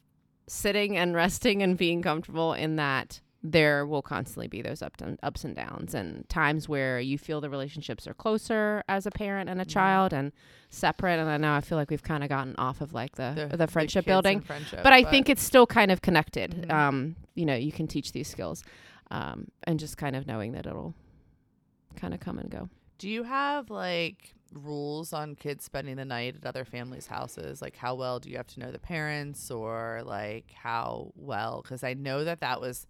sitting 0.47 0.95
and 0.97 1.13
resting 1.23 1.61
and 1.61 1.77
being 1.77 2.01
comfortable 2.01 2.53
in 2.53 2.77
that 2.77 3.19
there 3.51 3.85
will 3.85 4.01
constantly 4.01 4.47
be 4.47 4.61
those 4.61 4.81
ups 4.81 5.01
and 5.01 5.17
ups 5.23 5.45
and 5.45 5.55
downs 5.55 5.93
and 5.93 6.27
times 6.27 6.67
where 6.67 6.99
you 6.99 7.17
feel 7.17 7.39
the 7.39 7.49
relationships 7.49 8.05
are 8.07 8.13
closer 8.13 8.83
as 8.89 9.05
a 9.05 9.11
parent 9.11 9.49
and 9.49 9.61
a 9.61 9.65
child 9.65 10.11
and 10.11 10.31
separate 10.69 11.17
and 11.19 11.29
I 11.29 11.37
know 11.37 11.53
I 11.53 11.61
feel 11.61 11.77
like 11.77 11.89
we've 11.89 12.03
kind 12.03 12.23
of 12.23 12.29
gotten 12.29 12.55
off 12.57 12.81
of 12.81 12.93
like 12.93 13.15
the 13.15 13.49
the, 13.55 13.67
friendship 13.67 14.03
kids 14.05 14.07
and 14.07 14.23
building 14.23 14.39
friendship, 14.41 14.81
but 14.83 14.91
I 14.91 15.03
think 15.03 15.29
it's 15.29 15.43
still 15.43 15.65
kind 15.65 15.91
of 15.91 16.01
connected 16.01 16.51
Mhm. 16.67 16.71
um 16.73 17.15
you 17.35 17.45
know 17.45 17.55
you 17.55 17.71
can 17.71 17.87
teach 17.87 18.11
these 18.11 18.27
skills 18.27 18.63
um 19.11 19.47
and 19.63 19.79
just 19.79 19.95
kind 19.97 20.15
of 20.15 20.27
knowing 20.27 20.51
that 20.53 20.65
it'll 20.65 20.93
kind 21.95 22.13
of 22.13 22.19
come 22.19 22.37
and 22.39 22.49
go. 22.49 22.69
Do 22.97 23.09
you 23.09 23.23
have 23.23 23.69
like 23.69 24.33
rules 24.53 25.13
on 25.13 25.35
kids 25.35 25.63
spending 25.65 25.95
the 25.97 26.05
night 26.05 26.35
at 26.35 26.45
other 26.45 26.65
families 26.65 27.07
houses? 27.07 27.61
Like 27.61 27.75
how 27.77 27.95
well 27.95 28.19
do 28.19 28.29
you 28.29 28.37
have 28.37 28.47
to 28.47 28.59
know 28.59 28.71
the 28.71 28.79
parents 28.79 29.49
or 29.51 30.01
like 30.05 30.51
how 30.51 31.11
well? 31.15 31.61
Because 31.61 31.83
i 31.83 31.93
know 31.93 32.23
that 32.23 32.41
that 32.41 32.59
was 32.59 32.87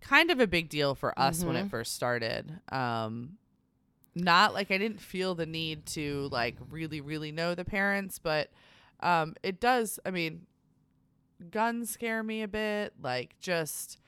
kind 0.00 0.30
of 0.30 0.40
a 0.40 0.46
big 0.46 0.68
deal 0.68 0.94
for 0.94 1.18
us 1.18 1.44
when 1.44 1.56
it 1.56 1.66
Mhm. 1.66 1.70
first 1.70 1.94
started 1.94 2.60
um 2.70 3.36
not 4.14 4.54
like 4.54 4.70
i 4.70 4.78
didn't 4.78 5.00
feel 5.00 5.34
the 5.34 5.46
need 5.46 5.84
to 5.86 6.28
like 6.32 6.56
really 6.70 7.00
really 7.00 7.30
know 7.32 7.54
the 7.54 7.64
parents 7.64 8.18
but 8.18 8.50
um 9.00 9.34
it 9.42 9.60
does 9.60 9.98
i 10.06 10.10
mean 10.10 10.46
guns 11.50 11.90
scare 11.90 12.22
me 12.22 12.42
a 12.42 12.48
bit 12.48 12.92
like 13.02 13.36
just 13.40 13.98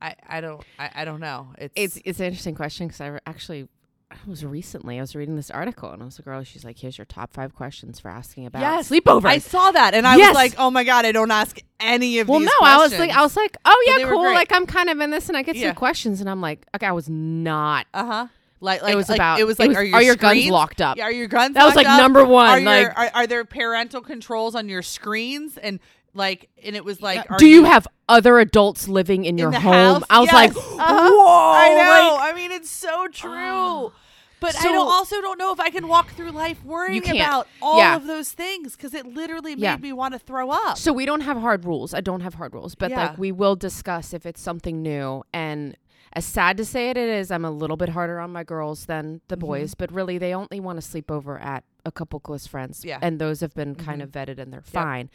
i 0.00 0.14
i 0.26 0.40
don't 0.40 0.64
i, 0.78 0.90
I 0.96 1.04
don't 1.04 1.20
know 1.20 1.48
it's 1.58 1.72
it's 1.76 1.98
it's 2.04 2.20
an 2.20 2.26
interesting 2.26 2.54
question 2.54 2.86
because 2.88 3.00
I 3.00 3.18
actually 3.26 3.68
I 4.12 4.30
was 4.30 4.44
recently 4.44 4.98
I 4.98 5.00
was 5.00 5.16
reading 5.16 5.36
this 5.36 5.50
article 5.50 5.90
and 5.90 6.02
it 6.02 6.04
was 6.04 6.18
a 6.18 6.22
girl 6.22 6.42
she's 6.44 6.64
like 6.64 6.78
here's 6.78 6.98
your 6.98 7.04
top 7.04 7.32
five 7.32 7.54
questions 7.54 7.98
for 7.98 8.08
asking 8.08 8.46
about 8.46 8.60
Yes, 8.60 8.90
sleepovers 8.90 9.24
I 9.24 9.38
saw 9.38 9.70
that 9.72 9.94
and 9.94 10.06
I 10.06 10.16
Yes. 10.16 10.28
was 10.30 10.34
like, 10.34 10.54
"Oh 10.58 10.70
my 10.70 10.84
god, 10.84 11.04
I 11.06 11.12
don't 11.12 11.30
ask 11.30 11.58
any 11.80 12.18
of 12.20 12.28
well 12.28 12.38
these 12.40 12.48
Well, 12.60 12.68
no 12.70 12.74
I 12.74 12.76
was 12.82 12.98
like. 12.98 13.10
I 13.10 13.22
was 13.22 13.36
like 13.36 13.56
oh 13.64 13.84
yeah 13.86 14.08
cool 14.08 14.22
like 14.22 14.52
I'm 14.52 14.66
kind 14.66 14.88
of 14.90 15.00
in 15.00 15.10
this 15.10 15.28
and 15.28 15.36
I 15.36 15.42
get 15.42 15.56
Yeah. 15.56 15.68
some 15.68 15.76
questions 15.76 16.20
and 16.20 16.28
I'm 16.30 16.40
like 16.40 16.66
okay 16.74 16.86
I 16.86 16.92
was 16.92 17.08
not 17.08 17.86
uh-huh. 17.94 18.28
Like, 18.60 18.80
like 18.80 18.92
it 18.92 18.96
was 18.96 19.08
like, 19.08 19.16
about 19.16 19.40
it 19.40 19.44
was 19.44 19.58
like 19.58 19.74
are 19.76 19.82
your, 19.82 20.14
guns 20.14 20.46
locked 20.46 20.80
up 20.80 20.96
Yeah, 20.96 21.04
are 21.04 21.12
your 21.12 21.26
guns 21.26 21.54
that 21.54 21.64
was 21.64 21.74
like 21.74 21.86
up? 21.88 21.98
number 22.00 22.24
one 22.24 22.48
Are, 22.48 22.60
like 22.60 22.82
your, 22.82 22.92
are, 22.92 23.10
are 23.14 23.26
there 23.26 23.44
parental 23.44 24.00
controls 24.02 24.54
on 24.54 24.68
your 24.68 24.82
screens 24.82 25.58
and 25.58 25.80
like 26.14 26.50
and 26.64 26.76
it 26.76 26.84
was 26.84 27.00
like 27.00 27.30
are 27.30 27.38
do 27.38 27.46
you 27.46 27.64
have 27.64 27.86
other 28.08 28.38
adults 28.38 28.88
living 28.88 29.24
in, 29.24 29.30
in 29.34 29.38
your 29.38 29.52
home 29.52 29.62
house? 29.62 30.02
I 30.10 30.20
was 30.20 30.26
Yes. 30.32 30.34
like 30.34 30.50
Uh-huh. 30.56 31.10
whoa 31.10 31.52
I 31.54 31.68
know. 31.74 32.14
like, 32.16 32.34
I 32.34 32.36
mean, 32.36 32.52
it's 32.52 32.70
so 32.70 33.08
true. 33.08 33.92
But 34.40 34.58
I 34.58 34.64
don't, 34.64 34.88
also 34.88 35.20
don't 35.20 35.38
know 35.38 35.52
if 35.52 35.60
I 35.60 35.70
can 35.70 35.86
walk 35.86 36.10
through 36.14 36.32
life 36.32 36.64
worrying 36.64 37.08
about 37.08 37.46
all 37.62 37.78
Yeah. 37.78 37.94
of 37.94 38.08
those 38.08 38.32
things 38.32 38.74
because 38.74 38.92
it 38.92 39.06
literally 39.06 39.54
made 39.54 39.62
Yeah. 39.62 39.76
me 39.76 39.92
want 39.92 40.14
to 40.14 40.18
throw 40.18 40.50
up. 40.50 40.76
So 40.78 40.92
we 40.92 41.06
don't 41.06 41.20
have 41.20 41.36
hard 41.36 41.64
rules. 41.64 41.94
I 41.94 42.00
don't 42.00 42.22
have 42.22 42.34
hard 42.34 42.52
rules, 42.52 42.74
but 42.74 42.90
Yeah. 42.90 43.06
like 43.10 43.18
we 43.18 43.30
will 43.30 43.54
discuss 43.54 44.12
if 44.12 44.26
it's 44.26 44.40
something 44.40 44.82
new. 44.82 45.22
And 45.32 45.76
as 46.12 46.24
sad 46.24 46.56
to 46.56 46.64
say 46.64 46.90
it, 46.90 46.96
it 46.96 47.08
is. 47.08 47.30
I'm 47.30 47.44
a 47.44 47.52
little 47.52 47.76
bit 47.76 47.90
harder 47.90 48.18
on 48.18 48.32
my 48.32 48.42
girls 48.42 48.86
than 48.86 49.20
the 49.28 49.36
Mhm. 49.36 49.40
boys, 49.40 49.74
but 49.76 49.92
really 49.92 50.18
they 50.18 50.34
only 50.34 50.58
want 50.58 50.76
to 50.76 50.82
sleep 50.82 51.08
over 51.08 51.38
at 51.38 51.62
a 51.84 51.92
couple 51.92 52.18
close 52.18 52.46
friends. 52.48 52.84
Yeah. 52.84 52.98
and 53.00 53.20
those 53.20 53.40
have 53.40 53.54
been 53.54 53.76
kind 53.76 54.00
Mhm. 54.00 54.04
of 54.04 54.10
vetted 54.10 54.38
and 54.40 54.52
they're 54.52 54.60
fine. 54.60 55.08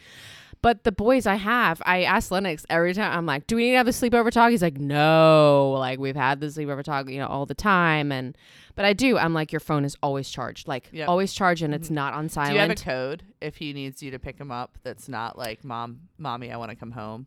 But 0.60 0.82
the 0.84 0.90
boys 0.92 1.24
I 1.26 1.36
have, 1.36 1.80
I 1.86 2.02
ask 2.02 2.30
Lennox 2.32 2.66
every 2.68 2.92
time. 2.92 3.16
I'm 3.16 3.26
like, 3.26 3.46
"Do 3.46 3.54
we 3.56 3.64
need 3.66 3.70
to 3.72 3.76
have 3.76 3.86
a 3.86 3.90
sleepover 3.92 4.30
talk?" 4.32 4.50
He's 4.50 4.62
like, 4.62 4.78
"No, 4.78 5.70
like 5.78 5.98
we've 6.00 6.16
had 6.16 6.40
the 6.40 6.46
sleepover 6.48 6.82
talk, 6.82 7.08
you 7.08 7.18
know, 7.18 7.28
all 7.28 7.46
the 7.46 7.54
time." 7.54 8.10
And 8.10 8.36
but 8.74 8.84
I 8.84 8.92
do. 8.92 9.16
I'm 9.18 9.34
like, 9.34 9.52
"Your 9.52 9.60
phone 9.60 9.84
is 9.84 9.96
always 10.02 10.28
charged, 10.28 10.66
like 10.66 10.88
Yep. 10.92 11.08
always 11.08 11.32
charged, 11.32 11.62
and 11.62 11.72
it's 11.74 11.88
Mhm. 11.90 11.92
not 11.92 12.14
on 12.14 12.28
silent." 12.28 12.50
Do 12.50 12.54
you 12.54 12.60
have 12.60 12.70
a 12.70 12.74
code 12.74 13.22
if 13.40 13.56
he 13.56 13.72
needs 13.72 14.02
you 14.02 14.10
to 14.10 14.18
pick 14.18 14.38
him 14.38 14.50
up 14.50 14.78
that's 14.82 15.08
not 15.08 15.38
like 15.38 15.62
mom, 15.64 16.00
mommy, 16.18 16.50
I 16.52 16.56
want 16.56 16.70
to 16.70 16.76
come 16.76 16.90
home? 16.92 17.26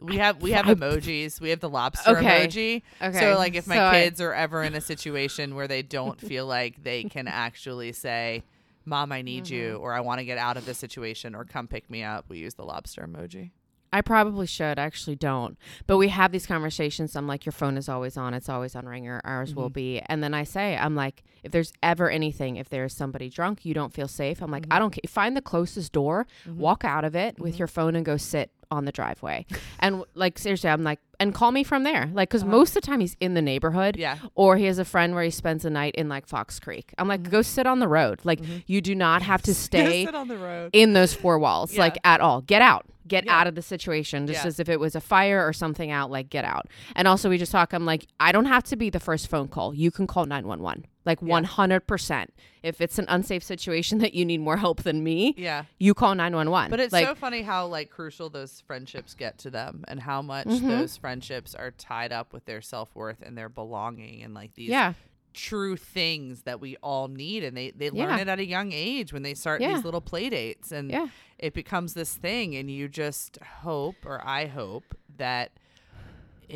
We 0.00 0.16
have 0.18 0.42
we 0.42 0.50
have 0.52 0.66
emojis. 0.66 1.40
We 1.40 1.50
have 1.50 1.60
the 1.60 1.68
lobster 1.70 2.18
Okay. 2.18 2.46
emoji. 2.46 2.82
okay, 3.00 3.20
So 3.20 3.38
like 3.38 3.54
if 3.54 3.66
my 3.66 3.76
so 3.76 3.84
I- 3.86 4.02
kids 4.02 4.20
are 4.20 4.34
ever 4.34 4.62
in 4.62 4.74
a 4.74 4.80
situation 4.82 5.54
where 5.54 5.68
they 5.68 5.82
don't 5.82 6.20
feel 6.20 6.46
like 6.46 6.82
they 6.82 7.04
can 7.04 7.26
actually 7.28 7.92
say, 7.92 8.42
"Mom, 8.84 9.12
I 9.12 9.22
need 9.22 9.48
you," 9.48 9.74
Mm-hmm. 9.74 9.82
or 9.82 9.92
"I 9.94 10.00
want 10.00 10.18
to 10.20 10.24
get 10.24 10.38
out 10.38 10.56
of 10.56 10.66
this 10.66 10.78
situation," 10.78 11.34
or 11.34 11.44
"Come 11.44 11.68
pick 11.68 11.88
me 11.90 12.02
up," 12.02 12.26
we 12.28 12.38
use 12.38 12.54
the 12.54 12.64
lobster 12.64 13.06
emoji. 13.06 13.50
I 13.92 14.00
probably 14.00 14.48
should. 14.48 14.76
I 14.76 14.82
actually 14.82 15.14
don't. 15.14 15.56
But 15.86 15.98
we 15.98 16.08
have 16.08 16.32
these 16.32 16.46
conversations. 16.48 17.14
I'm 17.14 17.28
like, 17.28 17.46
your 17.46 17.52
phone 17.52 17.76
is 17.76 17.88
always 17.88 18.16
on. 18.16 18.34
It's 18.34 18.48
always 18.48 18.74
on 18.74 18.86
ringer. 18.86 19.20
Ours 19.22 19.54
will 19.54 19.70
Mhm. 19.70 19.74
be. 19.74 20.00
And 20.06 20.20
then 20.20 20.34
I 20.34 20.42
say, 20.42 20.76
I'm 20.76 20.96
like, 20.96 21.22
if 21.44 21.52
there's 21.52 21.72
ever 21.80 22.10
anything, 22.10 22.56
if 22.56 22.68
there's 22.68 22.92
somebody 22.92 23.30
drunk, 23.30 23.64
you 23.64 23.72
don't 23.72 23.92
feel 23.92 24.08
safe. 24.08 24.42
I'm 24.42 24.50
like, 24.50 24.64
Mhm. 24.66 24.74
I 24.74 24.78
don't 24.80 24.90
care. 24.90 25.08
Find 25.08 25.36
the 25.36 25.40
closest 25.40 25.92
door, 25.92 26.26
Mhm. 26.44 26.56
walk 26.56 26.84
out 26.84 27.04
of 27.04 27.14
it 27.14 27.38
with 27.38 27.54
Mhm. 27.54 27.58
your 27.60 27.68
phone 27.68 27.94
and 27.94 28.04
go 28.04 28.16
sit 28.16 28.50
on 28.70 28.84
the 28.84 28.92
driveway. 28.92 29.46
and 29.80 30.04
like, 30.14 30.38
seriously, 30.38 30.70
I'm 30.70 30.82
like, 30.84 31.00
and 31.20 31.32
call 31.34 31.52
me 31.52 31.62
from 31.64 31.84
there. 31.84 32.10
Like, 32.12 32.28
because 32.28 32.42
Uh-huh. 32.42 32.50
most 32.52 32.70
of 32.76 32.82
the 32.82 32.86
time 32.86 33.00
he's 33.00 33.16
in 33.20 33.34
the 33.34 33.42
neighborhood 33.42 33.96
Yeah. 33.96 34.18
or 34.34 34.56
he 34.56 34.64
has 34.64 34.78
a 34.78 34.84
friend 34.84 35.14
where 35.14 35.22
he 35.24 35.30
spends 35.30 35.64
a 35.64 35.70
night 35.70 35.94
in 35.94 36.08
like 36.08 36.26
Fox 36.26 36.58
Creek. 36.58 36.92
I'm 36.98 37.06
like, 37.08 37.22
Mhm. 37.22 37.30
go 37.30 37.42
sit 37.42 37.66
on 37.66 37.78
the 37.78 37.88
road. 37.88 38.20
Like, 38.24 38.40
Mhm. 38.40 38.64
you 38.66 38.80
do 38.80 38.94
not 38.94 39.22
have 39.22 39.40
to 39.42 39.54
stay 39.66 40.06
on 40.06 40.28
the 40.28 40.36
road. 40.36 40.70
in 40.72 40.92
those 40.92 41.14
four 41.14 41.38
walls 41.38 41.74
Yeah. 41.74 41.80
like 41.80 41.98
at 42.04 42.20
all 42.20 42.40
get 42.40 42.62
out 42.62 42.86
get 43.06 43.26
Yeah. 43.26 43.38
out 43.38 43.46
of 43.46 43.54
the 43.54 43.60
situation 43.60 44.26
just 44.26 44.42
Yeah. 44.44 44.48
as 44.48 44.58
if 44.58 44.68
it 44.70 44.80
was 44.80 44.94
a 44.96 45.00
fire 45.00 45.46
or 45.46 45.52
something 45.52 45.90
out 45.90 46.10
like 46.10 46.30
get 46.30 46.42
out 46.44 46.66
and 46.96 47.06
also 47.06 47.28
we 47.28 47.36
just 47.36 47.52
talk 47.52 47.74
i'm 47.74 47.84
like 47.84 48.06
i 48.18 48.32
don't 48.32 48.46
have 48.46 48.62
to 48.64 48.76
be 48.76 48.88
the 48.88 48.98
first 48.98 49.28
phone 49.28 49.46
call 49.46 49.74
you 49.74 49.90
can 49.90 50.06
call 50.06 50.24
911 50.24 50.86
like 51.04 51.18
Yeah. 51.22 51.40
100% 51.40 52.26
if 52.62 52.80
it's 52.80 52.98
an 52.98 53.04
unsafe 53.08 53.42
situation 53.42 53.98
that 54.04 54.14
you 54.14 54.24
need 54.24 54.40
more 54.40 54.56
help 54.56 54.82
than 54.82 55.02
me 55.04 55.34
Yeah. 55.36 55.64
you 55.78 55.94
call 55.94 56.14
911 56.14 56.70
But 56.70 56.80
it's 56.80 56.92
like 56.92 57.06
so 57.06 57.14
funny 57.14 57.42
how 57.42 57.66
like 57.66 57.90
crucial 57.90 58.30
those 58.30 58.60
friendships 58.66 59.14
get 59.14 59.38
to 59.38 59.50
them 59.50 59.84
and 59.88 60.00
how 60.00 60.22
much 60.22 60.46
Mhm. 60.46 60.68
those 60.68 60.96
friendships 60.96 61.54
are 61.54 61.70
tied 61.72 62.12
up 62.12 62.32
with 62.32 62.44
their 62.46 62.60
self-worth 62.62 63.20
and 63.22 63.36
their 63.36 63.48
belonging 63.48 64.22
and 64.22 64.34
like 64.34 64.54
these 64.54 64.68
yeah 64.70 64.94
true 65.32 65.76
things 65.76 66.42
that 66.42 66.60
we 66.60 66.76
all 66.76 67.08
need 67.08 67.42
and 67.42 67.56
they 67.56 67.72
they 67.72 67.90
learn 67.90 68.08
Yeah. 68.10 68.18
it 68.20 68.28
at 68.28 68.38
a 68.38 68.46
young 68.46 68.70
age 68.72 69.12
when 69.12 69.22
they 69.24 69.34
start 69.34 69.60
these 69.60 69.84
little 69.84 70.00
play 70.00 70.30
dates 70.30 70.70
and 70.70 70.90
yeah 70.92 71.08
it 71.40 71.52
becomes 71.54 71.94
this 71.94 72.14
thing 72.14 72.54
and 72.54 72.70
you 72.70 72.88
just 72.88 73.38
hope 73.62 73.96
or 74.06 74.24
I 74.24 74.46
hope 74.46 74.94
that 75.16 75.50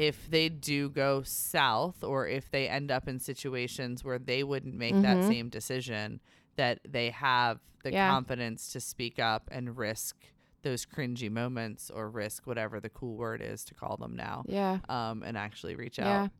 if 0.00 0.30
they 0.30 0.48
do 0.48 0.88
go 0.88 1.22
south 1.24 2.04
or 2.04 2.26
if 2.28 2.50
they 2.50 2.68
end 2.68 2.90
up 2.90 3.08
in 3.08 3.18
situations 3.18 4.04
where 4.04 4.18
they 4.18 4.44
wouldn't 4.44 4.74
make 4.74 4.94
that 5.02 5.16
Mhm. 5.18 5.28
same 5.28 5.48
decision 5.48 6.20
that 6.56 6.78
they 6.88 7.10
have 7.10 7.58
the 7.82 7.92
Yeah. 7.92 8.08
confidence 8.08 8.70
to 8.72 8.80
speak 8.80 9.18
up 9.18 9.48
and 9.50 9.76
risk 9.76 10.16
those 10.62 10.84
cringy 10.86 11.30
moments 11.30 11.90
or 11.90 12.08
risk 12.08 12.46
whatever 12.46 12.78
the 12.80 12.88
cool 12.90 13.16
word 13.16 13.40
is 13.40 13.64
to 13.64 13.74
call 13.74 13.96
them 13.96 14.14
now 14.16 14.44
yeah 14.46 14.78
um 14.88 15.22
and 15.24 15.36
actually 15.36 15.74
reach 15.74 15.98
yeah 15.98 16.24
out 16.24 16.30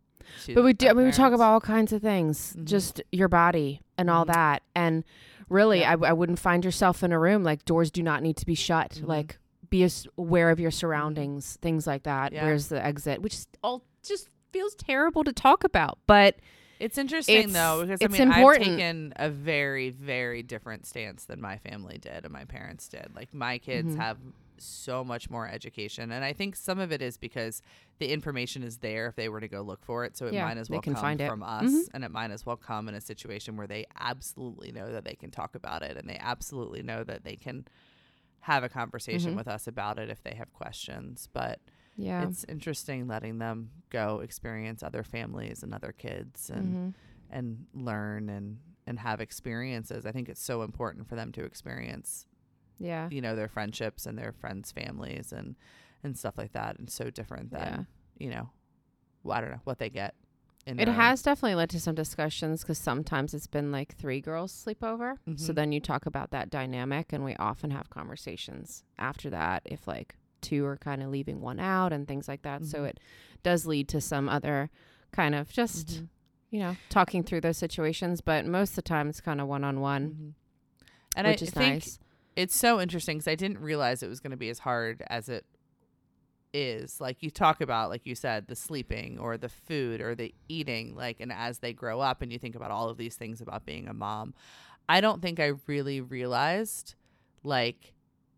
but 0.55 0.63
we 0.65 0.73
do 0.73 0.89
I 0.89 0.93
mean, 0.93 1.07
we 1.07 1.13
talk 1.13 1.33
about 1.33 1.53
all 1.53 1.61
kinds 1.61 1.93
of 1.93 2.03
things 2.03 2.55
Mhm. 2.57 2.65
just 2.65 3.01
your 3.13 3.29
body 3.29 3.81
and 3.97 4.09
all 4.11 4.25
Mhm. 4.25 4.33
that 4.35 4.63
and 4.75 5.05
really 5.49 5.81
Yeah. 5.81 5.95
I, 6.01 6.09
I 6.11 6.13
wouldn't 6.13 6.39
find 6.39 6.65
yourself 6.65 7.03
in 7.03 7.13
a 7.13 7.19
room 7.19 7.43
like 7.45 7.65
doors 7.65 7.91
do 7.91 8.03
not 8.03 8.23
need 8.23 8.37
to 8.39 8.47
be 8.47 8.55
shut 8.57 9.01
Mhm. 9.03 9.07
like 9.09 9.39
be 9.71 9.89
aware 10.17 10.51
of 10.51 10.59
your 10.61 10.71
surroundings 10.71 11.59
things 11.63 11.87
like 11.87 12.03
that 12.05 12.33
Yeah. 12.33 12.45
where's 12.45 12.69
the 12.69 12.85
exit 12.85 13.21
which 13.23 13.35
is 13.35 13.47
all 13.63 13.85
just 14.03 14.29
feels 14.53 14.75
terrible 14.75 15.25
to 15.25 15.33
talk 15.33 15.65
about 15.65 15.99
but 16.07 16.37
It's 16.81 16.97
interesting 16.97 17.53
though 17.53 17.83
because 17.83 18.01
it's 18.01 18.15
I 18.15 18.19
mean 18.19 18.23
important. 18.33 18.63
I've 18.69 18.77
taken 18.77 19.13
a 19.17 19.29
very 19.31 19.91
very 19.91 20.43
different 20.43 20.87
stance 20.87 21.25
than 21.25 21.41
my 21.41 21.59
family 21.59 21.99
did 21.99 22.25
and 22.25 22.33
my 22.33 22.45
parents 22.45 22.89
did. 22.89 23.09
Like 23.15 23.35
my 23.35 23.59
kids 23.59 23.95
Mhm. 23.95 23.99
have 23.99 24.19
so 24.61 25.05
much 25.05 25.29
more 25.31 25.47
education 25.49 26.11
and 26.11 26.25
I 26.25 26.33
think 26.33 26.57
some 26.57 26.79
of 26.81 26.91
it 26.91 27.01
is 27.03 27.17
because 27.17 27.63
the 27.99 28.11
information 28.13 28.63
is 28.65 28.79
there 28.79 29.07
if 29.07 29.15
they 29.17 29.29
were 29.29 29.41
to 29.41 29.47
go 29.49 29.61
look 29.63 29.85
for 29.85 30.05
it 30.05 30.17
so 30.17 30.27
it 30.27 30.35
Yeah, 30.35 30.47
might 30.47 30.57
as 30.57 30.69
well 30.71 30.81
come 30.81 30.95
find 30.95 31.21
it. 31.21 31.29
from 31.29 31.43
us 31.45 31.63
Mhm. 31.65 31.89
and 31.95 32.05
it 32.05 32.11
might 32.11 32.31
as 32.33 32.45
well 32.47 32.57
come 32.57 32.89
in 32.89 32.95
a 32.95 33.01
situation 33.01 33.57
where 33.57 33.67
they 33.69 33.85
absolutely 34.01 34.73
know 34.73 34.91
that 34.91 35.05
they 35.05 35.15
can 35.15 35.31
talk 35.31 35.55
about 35.55 35.83
it 35.83 35.97
and 35.97 36.09
they 36.09 36.19
absolutely 36.19 36.83
know 36.83 37.05
that 37.05 37.23
they 37.23 37.37
can 37.37 37.67
have 38.41 38.63
a 38.65 38.69
conversation 38.69 39.35
Mhm. 39.35 39.37
with 39.37 39.49
us 39.49 39.67
about 39.67 39.99
it 39.99 40.09
if 40.09 40.23
they 40.23 40.35
have 40.35 40.53
questions 40.53 41.29
but 41.33 41.61
yeah 41.97 42.23
it's 42.25 42.45
interesting 42.49 43.07
letting 43.07 43.39
them 43.39 43.71
go 43.91 44.21
experience 44.21 44.83
other 44.83 45.03
families 45.03 45.63
and 45.63 45.75
other 45.75 45.93
kids 45.93 46.49
and 46.51 46.75
Mhm. 46.75 46.95
and 47.31 47.67
learn 47.75 48.29
and 48.31 48.61
and 48.87 48.99
have 49.01 49.21
experiences. 49.21 50.07
I 50.07 50.13
think 50.13 50.31
it's 50.31 50.43
so 50.43 50.63
important 50.63 51.07
for 51.11 51.15
them 51.15 51.31
to 51.33 51.45
experience, 51.45 52.27
yeah 52.79 53.09
you 53.11 53.21
know, 53.21 53.37
their 53.37 53.49
friendships 53.49 54.07
and 54.07 54.17
their 54.17 54.33
friends' 54.33 54.73
families 54.73 55.31
and 55.33 55.57
and 56.03 56.17
stuff 56.17 56.39
like 56.39 56.53
that. 56.53 56.79
And 56.79 56.89
so 56.89 57.11
different 57.11 57.51
than 57.51 57.61
yeah 57.61 57.85
you 58.19 58.31
know, 58.31 58.49
well, 59.23 59.37
I 59.37 59.41
don't 59.43 59.51
know 59.51 59.61
what 59.65 59.79
they 59.79 59.91
get. 59.91 60.15
In 60.69 60.79
it 60.79 60.89
has 60.89 61.23
definitely 61.23 61.55
led 61.55 61.71
to 61.71 61.81
some 61.81 61.95
discussions 61.95 62.61
because 62.63 62.77
sometimes 62.79 63.33
it's 63.33 63.47
been 63.47 63.73
like 63.73 63.97
three 63.97 64.21
girls 64.21 64.53
sleep 64.53 64.85
over 64.85 65.19
so 65.37 65.53
Mhm. 65.53 65.57
then 65.57 65.73
you 65.73 65.81
talk 65.81 66.05
about 66.07 66.31
that 66.31 66.51
dynamic 66.51 67.13
and 67.13 67.25
we 67.25 67.35
often 67.37 67.71
have 67.71 67.89
conversations 67.89 68.85
after 68.99 69.31
that 69.31 69.63
if 69.65 69.89
like 69.89 70.17
two 70.43 70.67
are 70.67 70.77
kind 70.77 71.03
of 71.03 71.09
leaving 71.11 71.41
one 71.41 71.59
out 71.59 71.93
and 71.93 72.07
things 72.07 72.29
like 72.29 72.43
that 72.43 72.65
so 72.67 72.81
Mhm. 72.83 72.89
it 72.91 73.01
does 73.43 73.67
lead 73.67 73.89
to 73.89 74.01
some 74.01 74.29
other 74.29 74.71
kind 75.11 75.35
of 75.35 75.51
just 75.51 75.89
Mhm. 76.03 76.09
you 76.51 76.61
know 76.61 76.77
talking 76.91 77.23
through 77.23 77.41
those 77.41 77.57
situations 77.57 78.21
but 78.21 78.45
most 78.45 78.71
of 78.73 78.77
the 78.77 78.83
time 78.83 79.09
it's 79.09 79.21
kind 79.23 79.41
of 79.41 79.49
one-on-one 79.49 80.11
Mhm. 80.11 80.35
And 81.17 81.27
which 81.27 81.43
I 81.43 81.47
is 81.47 81.51
think 81.51 81.75
nice 81.75 81.99
it's 82.37 82.55
so 82.55 82.81
interesting 82.81 83.17
because 83.19 83.27
I 83.27 83.35
didn't 83.35 83.59
realize 83.59 84.03
it 84.03 84.09
was 84.09 84.21
going 84.21 84.31
to 84.31 84.37
be 84.37 84.49
as 84.51 84.61
hard 84.61 85.03
as 85.09 85.29
it 85.29 85.45
is. 86.53 87.01
Like 87.01 87.23
you 87.23 87.31
talk 87.31 87.61
about, 87.61 87.91
like 87.91 88.07
you 88.07 88.15
said, 88.15 88.47
the 88.49 88.57
sleeping 88.57 89.19
or 89.19 89.37
the 89.37 89.49
food 89.49 90.01
or 90.01 90.15
the 90.15 90.35
eating, 90.49 90.95
like, 90.95 91.21
and 91.21 91.33
as 91.33 91.59
they 91.61 91.73
grow 91.73 92.01
up 92.01 92.23
and 92.23 92.33
you 92.33 92.39
think 92.39 92.55
about 92.55 92.71
all 92.71 92.89
of 92.89 92.97
these 92.97 93.17
things 93.17 93.41
about 93.41 93.65
being 93.67 93.89
a 93.89 93.95
mom, 93.95 94.35
I 94.89 95.01
don't 95.01 95.21
think 95.23 95.39
I 95.39 95.53
really 95.67 96.01
realized, 96.01 96.95
like, 97.43 97.93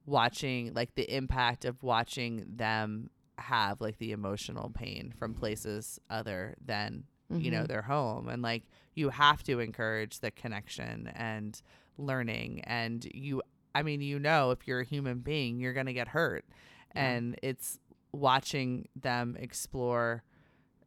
watching, 0.07 0.73
like, 0.75 0.95
the 0.95 1.15
impact 1.15 1.65
of 1.65 1.83
watching 1.83 2.45
them 2.57 3.11
have, 3.39 3.81
like, 3.81 3.99
the 3.99 4.13
emotional 4.13 4.71
pain 4.71 5.13
from 5.19 5.35
places 5.35 5.99
other 6.11 6.57
than 6.65 7.05
you 7.33 7.51
know 7.53 7.63
Mhm. 7.63 7.69
their 7.69 7.83
home 7.83 8.29
and 8.29 8.43
like 8.43 8.65
you 8.97 9.09
have 9.11 9.41
to 9.45 9.61
encourage 9.61 10.19
the 10.19 10.33
connection 10.33 11.07
and 11.15 11.63
learning 11.97 12.61
and 12.65 13.07
you 13.15 13.41
i 13.73 13.85
mean 13.85 14.01
you 14.01 14.19
know 14.19 14.51
if 14.51 14.67
you're 14.67 14.81
a 14.81 14.85
human 14.85 15.21
being 15.21 15.61
you're 15.61 15.73
going 15.73 15.87
to 15.87 15.93
get 15.93 16.09
hurt 16.09 16.45
Yeah. 16.93 17.09
and 17.13 17.37
it's 17.41 17.79
watching 18.13 18.89
them 18.97 19.37
explore 19.39 20.23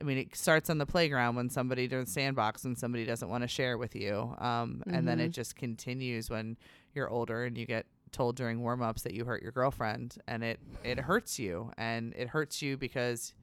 i 0.01 0.03
mean 0.03 0.17
it 0.17 0.35
starts 0.35 0.69
on 0.69 0.77
the 0.77 0.85
playground 0.85 1.35
when 1.35 1.49
somebody 1.49 1.87
does 1.87 2.09
sandbox 2.09 2.63
and 2.65 2.77
somebody 2.77 3.05
doesn't 3.05 3.29
want 3.29 3.41
to 3.43 3.47
share 3.47 3.77
with 3.77 3.95
you 3.95 4.35
um, 4.39 4.83
and 4.91 5.07
then 5.07 5.19
it 5.19 5.29
Mhm. 5.31 5.33
just 5.35 5.55
continues 5.55 6.29
when 6.29 6.57
you're 6.93 7.09
older 7.09 7.45
and 7.45 7.57
you 7.57 7.65
get 7.65 7.85
told 8.11 8.35
during 8.35 8.61
warm-ups 8.61 9.01
that 9.03 9.13
you 9.13 9.25
hurt 9.25 9.41
your 9.41 9.51
girlfriend 9.51 10.17
and 10.27 10.43
it 10.43 10.59
it 10.83 10.99
hurts 10.99 11.39
you 11.39 11.71
and 11.77 12.13
it 12.15 12.27
hurts 12.29 12.61
you 12.61 12.77
because 12.77 13.33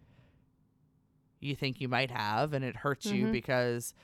you 1.40 1.54
think 1.56 1.80
you 1.80 1.88
might 1.88 2.10
have 2.10 2.52
and 2.52 2.64
it 2.64 2.76
hurts 2.76 3.06
you 3.06 3.26
Mhm. 3.26 3.32
because 3.32 3.94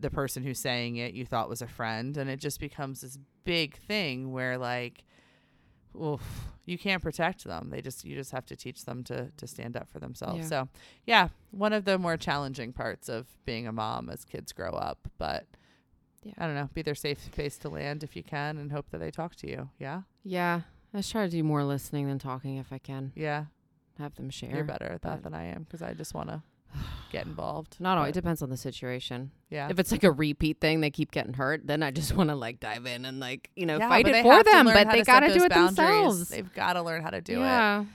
the 0.00 0.10
person 0.10 0.42
who's 0.42 0.58
saying 0.58 0.96
it 0.96 1.14
you 1.14 1.24
thought 1.26 1.48
was 1.48 1.62
a 1.62 1.66
friend 1.66 2.16
and 2.16 2.28
it 2.30 2.40
just 2.40 2.58
becomes 2.60 3.02
this 3.02 3.18
big 3.44 3.76
thing 3.76 4.32
where 4.32 4.58
like 4.58 5.04
oof, 6.00 6.22
you 6.64 6.76
can't 6.78 7.02
protect 7.02 7.44
them. 7.44 7.70
They 7.70 7.80
just 7.80 8.04
you 8.04 8.14
just 8.16 8.32
have 8.32 8.46
to 8.46 8.56
teach 8.56 8.84
them 8.84 9.02
to 9.04 9.30
to 9.36 9.46
stand 9.46 9.76
up 9.76 9.88
for 9.88 9.98
themselves. 9.98 10.38
Yeah. 10.40 10.46
so 10.48 10.68
yeah 11.06 11.28
one 11.50 11.72
of 11.72 11.84
the 11.84 11.98
more 11.98 12.16
challenging 12.16 12.72
parts 12.72 13.08
of 13.08 13.26
being 13.44 13.66
a 13.66 13.72
mom 13.72 14.10
as 14.10 14.24
kids 14.24 14.52
grow 14.52 14.70
up 14.70 14.98
but 15.18 15.46
Yeah. 16.22 16.32
i 16.38 16.46
don't 16.46 16.54
know 16.56 16.68
be 16.74 16.82
their 16.82 16.94
safe 16.94 17.22
space 17.24 17.56
to 17.58 17.68
land 17.68 18.02
if 18.02 18.16
you 18.16 18.22
can 18.22 18.58
and 18.58 18.72
hope 18.72 18.90
that 18.90 18.98
they 18.98 19.10
talk 19.10 19.36
to 19.36 19.48
you. 19.48 19.70
Yeah? 19.78 20.02
Yeah 20.24 20.62
i 20.94 20.98
just 20.98 21.12
try 21.12 21.24
to 21.24 21.30
do 21.30 21.42
more 21.42 21.64
listening 21.64 22.06
than 22.08 22.18
talking 22.18 22.56
if 22.58 22.72
i 22.72 22.78
can. 22.78 23.12
Yeah. 23.14 23.44
Have 23.98 24.14
them 24.16 24.28
share 24.30 24.50
you're 24.54 24.64
better 24.64 24.86
at 24.86 25.02
that 25.02 25.22
than 25.22 25.34
i 25.34 25.44
am 25.44 25.62
because 25.64 25.82
i 25.82 25.92
just 25.94 26.12
want 26.14 26.28
to 26.28 26.42
get 27.12 27.26
involved 27.26 27.76
not 27.80 27.96
all 27.98 28.04
it 28.04 28.12
depends 28.12 28.42
on 28.42 28.50
the 28.50 28.56
situation 28.56 29.30
yeah 29.50 29.68
if 29.70 29.78
it's 29.78 29.92
like 29.92 30.04
a 30.04 30.10
repeat 30.10 30.60
thing 30.60 30.80
they 30.80 30.90
keep 30.90 31.10
getting 31.12 31.32
hurt 31.34 31.66
then 31.66 31.82
i 31.82 31.90
just 31.90 32.12
want 32.16 32.28
to 32.30 32.34
like 32.36 32.58
dive 32.60 32.84
in 32.86 33.04
and 33.04 33.20
like 33.20 33.50
you 33.56 33.64
know 33.66 33.78
Yeah, 33.78 33.88
fight 33.88 34.04
but 34.04 34.10
it 34.10 34.12
they 34.14 34.22
for 34.22 34.32
have 34.34 34.44
to 34.44 34.50
them 34.50 34.66
learn 34.66 34.74
but 34.74 34.86
how 34.88 34.92
they 34.92 34.98
to 35.00 35.04
set 35.04 35.12
got 35.12 35.20
to 35.20 35.26
those 35.28 35.36
do 35.36 35.44
it 35.44 35.48
boundaries. 35.50 35.76
themselves 35.76 36.28
They've 36.28 36.52
got 36.54 36.72
to 36.74 36.82
learn 36.82 37.02
how 37.02 37.10
to 37.10 37.20
do 37.20 37.34
it. 37.40 37.44
yeah 37.44 37.84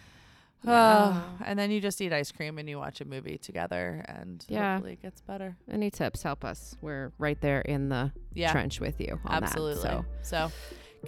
Oh, 0.68 1.24
and 1.44 1.58
then 1.58 1.72
you 1.72 1.82
just 1.82 2.00
eat 2.02 2.14
ice 2.14 2.32
cream 2.32 2.60
and 2.60 2.70
you 2.70 2.78
watch 2.78 3.02
a 3.02 3.06
movie 3.06 3.40
together, 3.40 4.06
and 4.08 4.46
Yeah. 4.48 4.74
hopefully 4.76 4.94
it 4.94 5.02
gets 5.02 5.20
better. 5.20 5.58
Any 5.68 5.90
tips? 5.90 6.22
Help 6.22 6.46
us. 6.46 6.76
We're 6.82 7.12
right 7.18 7.42
there 7.42 7.62
in 7.62 7.90
the 7.90 8.12
Yeah, 8.36 8.52
trench 8.52 8.80
with 8.80 9.02
you. 9.02 9.20
On 9.26 9.44
absolutely. 9.44 9.90
That, 9.90 10.06
so, 10.22 10.52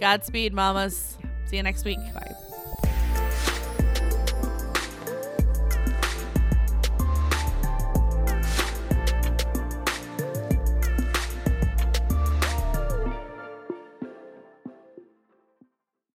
Godspeed, 0.00 0.52
mamas. 0.54 1.16
See 1.46 1.56
you 1.56 1.62
next 1.62 1.84
week. 1.84 2.00
bye. 2.12 2.34